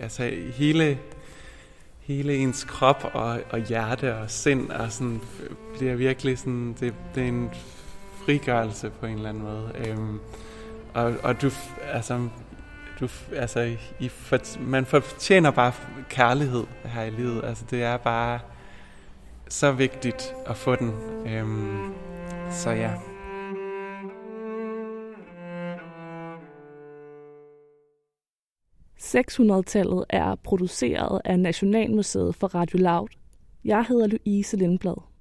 altså 0.00 0.30
hele, 0.54 0.98
hele 2.00 2.36
ens 2.36 2.64
krop 2.64 3.10
og, 3.12 3.40
og 3.50 3.60
hjerte 3.60 4.16
og 4.16 4.30
sind 4.30 4.70
og 4.70 4.92
sådan, 4.92 5.20
bliver 5.76 5.94
virkelig 5.94 6.38
sådan, 6.38 6.76
det, 6.80 6.94
det 7.14 7.22
er 7.22 7.28
en 7.28 7.50
frigørelse 8.24 8.90
på 9.00 9.06
en 9.06 9.14
eller 9.14 9.28
anden 9.28 9.42
måde. 9.42 9.72
Øhm, 9.86 10.18
og, 10.94 11.14
og 11.22 11.42
du, 11.42 11.50
altså, 11.92 12.28
du, 13.00 13.08
altså, 13.32 13.76
I 14.00 14.08
for, 14.08 14.60
man 14.60 14.86
fortjener 14.86 15.50
bare 15.50 15.72
kærlighed 16.08 16.64
her 16.84 17.02
i 17.02 17.10
livet. 17.10 17.44
Altså, 17.44 17.64
det 17.70 17.82
er 17.82 17.96
bare 17.96 18.38
så 19.48 19.72
vigtigt 19.72 20.34
at 20.46 20.56
få 20.56 20.76
den. 20.76 20.92
Øhm, 21.26 21.94
så 22.50 22.70
ja. 22.70 22.90
tallet 29.66 30.04
er 30.08 30.34
produceret 30.34 31.20
af 31.24 31.40
Nationalmuseet 31.40 32.34
for 32.34 32.46
Radio 32.54 32.78
Loud. 32.78 33.08
Jeg 33.64 33.84
hedder 33.88 34.06
Louise 34.06 34.56
Lindblad. 34.56 35.15